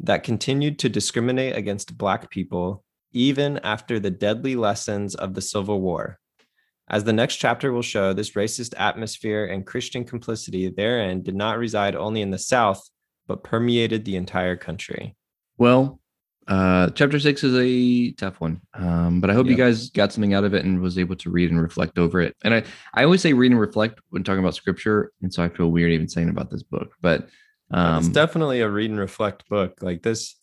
that 0.00 0.24
continued 0.24 0.80
to 0.80 0.88
discriminate 0.88 1.56
against 1.56 1.96
Black 1.96 2.30
people 2.30 2.82
even 3.12 3.58
after 3.58 4.00
the 4.00 4.10
deadly 4.10 4.56
lessons 4.56 5.14
of 5.14 5.34
the 5.34 5.40
Civil 5.40 5.80
War. 5.80 6.18
As 6.88 7.04
the 7.04 7.12
next 7.12 7.36
chapter 7.36 7.72
will 7.72 7.82
show, 7.82 8.12
this 8.12 8.32
racist 8.32 8.74
atmosphere 8.76 9.46
and 9.46 9.66
Christian 9.66 10.04
complicity 10.04 10.68
therein 10.68 11.22
did 11.22 11.34
not 11.34 11.58
reside 11.58 11.94
only 11.96 12.20
in 12.22 12.30
the 12.30 12.38
South, 12.38 12.82
but 13.26 13.44
permeated 13.44 14.04
the 14.04 14.16
entire 14.16 14.56
country. 14.56 15.16
Well, 15.58 16.00
uh, 16.48 16.90
chapter 16.90 17.20
six 17.20 17.44
is 17.44 17.54
a 17.56 18.10
tough 18.12 18.40
one, 18.40 18.60
um, 18.74 19.20
but 19.20 19.30
I 19.30 19.32
hope 19.32 19.46
you 19.46 19.54
guys 19.54 19.90
got 19.90 20.12
something 20.12 20.34
out 20.34 20.42
of 20.42 20.54
it 20.54 20.64
and 20.64 20.80
was 20.80 20.98
able 20.98 21.14
to 21.16 21.30
read 21.30 21.50
and 21.52 21.62
reflect 21.62 21.98
over 21.98 22.20
it. 22.20 22.34
And 22.42 22.52
I, 22.52 22.64
I 22.94 23.04
always 23.04 23.22
say 23.22 23.32
read 23.32 23.52
and 23.52 23.60
reflect 23.60 24.00
when 24.10 24.24
talking 24.24 24.40
about 24.40 24.56
scripture, 24.56 25.12
and 25.22 25.32
so 25.32 25.42
I 25.44 25.48
feel 25.48 25.68
weird 25.68 25.92
even 25.92 26.08
saying 26.08 26.28
about 26.30 26.50
this 26.50 26.64
book. 26.64 26.94
But 27.00 27.28
um, 27.70 27.98
it's 27.98 28.08
definitely 28.08 28.60
a 28.60 28.68
read 28.68 28.90
and 28.90 28.98
reflect 28.98 29.48
book. 29.48 29.78
Like 29.82 30.02
this, 30.02 30.34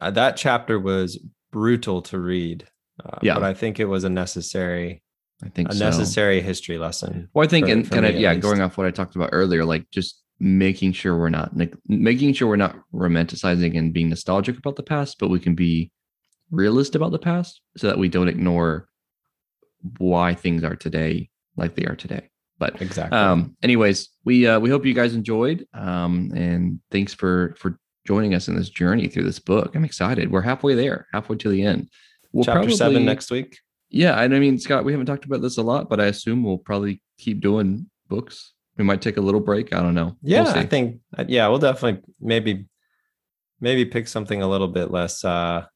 uh, 0.00 0.10
that 0.12 0.38
chapter 0.38 0.80
was 0.80 1.22
brutal 1.52 2.00
to 2.02 2.18
read. 2.18 2.66
Uh, 3.04 3.18
Yeah. 3.22 3.34
but 3.34 3.42
I 3.44 3.52
think 3.52 3.78
it 3.78 3.84
was 3.84 4.04
a 4.04 4.10
necessary, 4.10 5.02
I 5.44 5.48
think 5.48 5.70
a 5.70 5.74
so. 5.74 5.84
necessary 5.84 6.40
history 6.40 6.78
lesson. 6.78 7.28
Well, 7.32 7.44
I 7.44 7.48
think, 7.48 7.66
for- 7.66 7.72
and 7.72 7.86
for 7.86 7.94
kind 7.94 8.06
of 8.06 8.14
yeah, 8.16 8.32
least. 8.32 8.42
going 8.42 8.60
off 8.60 8.76
what 8.76 8.86
I 8.86 8.90
talked 8.90 9.16
about 9.16 9.30
earlier, 9.32 9.64
like 9.64 9.90
just 9.90 10.22
making 10.38 10.92
sure 10.92 11.18
we're 11.18 11.28
not 11.28 11.52
making 11.86 12.32
sure 12.32 12.48
we're 12.48 12.56
not 12.56 12.76
romanticizing 12.94 13.76
and 13.76 13.92
being 13.92 14.08
nostalgic 14.08 14.56
about 14.58 14.76
the 14.76 14.82
past, 14.82 15.18
but 15.18 15.28
we 15.28 15.38
can 15.40 15.54
be 15.54 15.90
realist 16.50 16.94
about 16.94 17.12
the 17.12 17.18
past, 17.18 17.60
so 17.76 17.86
that 17.86 17.98
we 17.98 18.08
don't 18.08 18.28
ignore 18.28 18.88
why 19.98 20.34
things 20.34 20.64
are 20.64 20.76
today 20.76 21.30
like 21.56 21.74
they 21.74 21.84
are 21.84 21.96
today. 21.96 22.28
But 22.58 22.82
Exactly. 22.82 23.16
um, 23.16 23.56
anyways, 23.62 24.10
we 24.24 24.46
uh, 24.46 24.60
we 24.60 24.68
hope 24.68 24.84
you 24.84 24.94
guys 24.94 25.14
enjoyed, 25.14 25.66
um, 25.72 26.30
and 26.34 26.80
thanks 26.90 27.14
for 27.14 27.54
for 27.58 27.78
joining 28.06 28.34
us 28.34 28.48
in 28.48 28.56
this 28.56 28.68
journey 28.68 29.08
through 29.08 29.24
this 29.24 29.38
book. 29.38 29.74
I'm 29.74 29.84
excited. 29.84 30.30
We're 30.30 30.42
halfway 30.42 30.74
there, 30.74 31.06
halfway 31.12 31.36
to 31.36 31.48
the 31.48 31.62
end. 31.62 31.88
We'll 32.32 32.44
chapter 32.44 32.70
seven 32.70 33.04
next 33.04 33.30
week. 33.30 33.58
Yeah, 33.90 34.20
and 34.20 34.34
I 34.34 34.38
mean, 34.38 34.58
Scott, 34.58 34.84
we 34.84 34.92
haven't 34.92 35.06
talked 35.06 35.24
about 35.24 35.42
this 35.42 35.58
a 35.58 35.62
lot, 35.62 35.88
but 35.88 36.00
I 36.00 36.06
assume 36.06 36.42
we'll 36.42 36.58
probably 36.58 37.02
keep 37.18 37.40
doing 37.40 37.90
books. 38.08 38.52
We 38.76 38.84
might 38.84 39.02
take 39.02 39.16
a 39.16 39.20
little 39.20 39.40
break. 39.40 39.74
I 39.74 39.80
don't 39.80 39.94
know. 39.94 40.16
Yeah, 40.22 40.44
We'll 40.44 40.54
I 40.54 40.66
think 40.66 41.00
uh, 41.18 41.24
yeah, 41.28 41.48
we'll 41.48 41.58
definitely 41.58 42.02
maybe 42.20 42.66
maybe 43.60 43.84
pick 43.84 44.08
something 44.08 44.40
a 44.40 44.48
little 44.48 44.68
bit 44.68 44.90
less 44.90 45.22
uh 45.24 45.66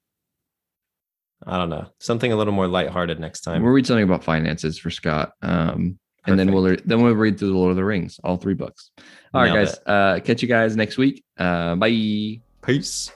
I 1.46 1.58
don't 1.58 1.68
know, 1.68 1.86
something 2.00 2.32
a 2.32 2.36
little 2.36 2.54
more 2.54 2.66
lighthearted 2.66 3.20
next 3.20 3.42
time. 3.42 3.62
we'll 3.62 3.72
read 3.72 3.86
something 3.86 4.04
about 4.04 4.24
finances 4.24 4.78
for 4.78 4.90
Scott, 4.90 5.32
um, 5.42 5.98
and 6.26 6.38
then 6.38 6.52
we'll 6.52 6.76
then 6.86 7.02
we'll 7.02 7.14
read 7.14 7.38
through 7.38 7.48
the 7.48 7.58
Lord 7.58 7.70
of 7.70 7.76
the 7.76 7.84
Rings, 7.84 8.18
all 8.24 8.38
three 8.38 8.54
books. 8.54 8.90
All 9.34 9.42
right, 9.42 9.52
Nailed 9.52 9.66
guys. 9.66 9.78
Uh, 9.84 10.20
catch 10.20 10.40
you 10.40 10.48
guys 10.48 10.74
next 10.76 10.96
week. 10.96 11.22
Uh, 11.36 11.74
bye. 11.74 12.40
Peace. 12.62 13.10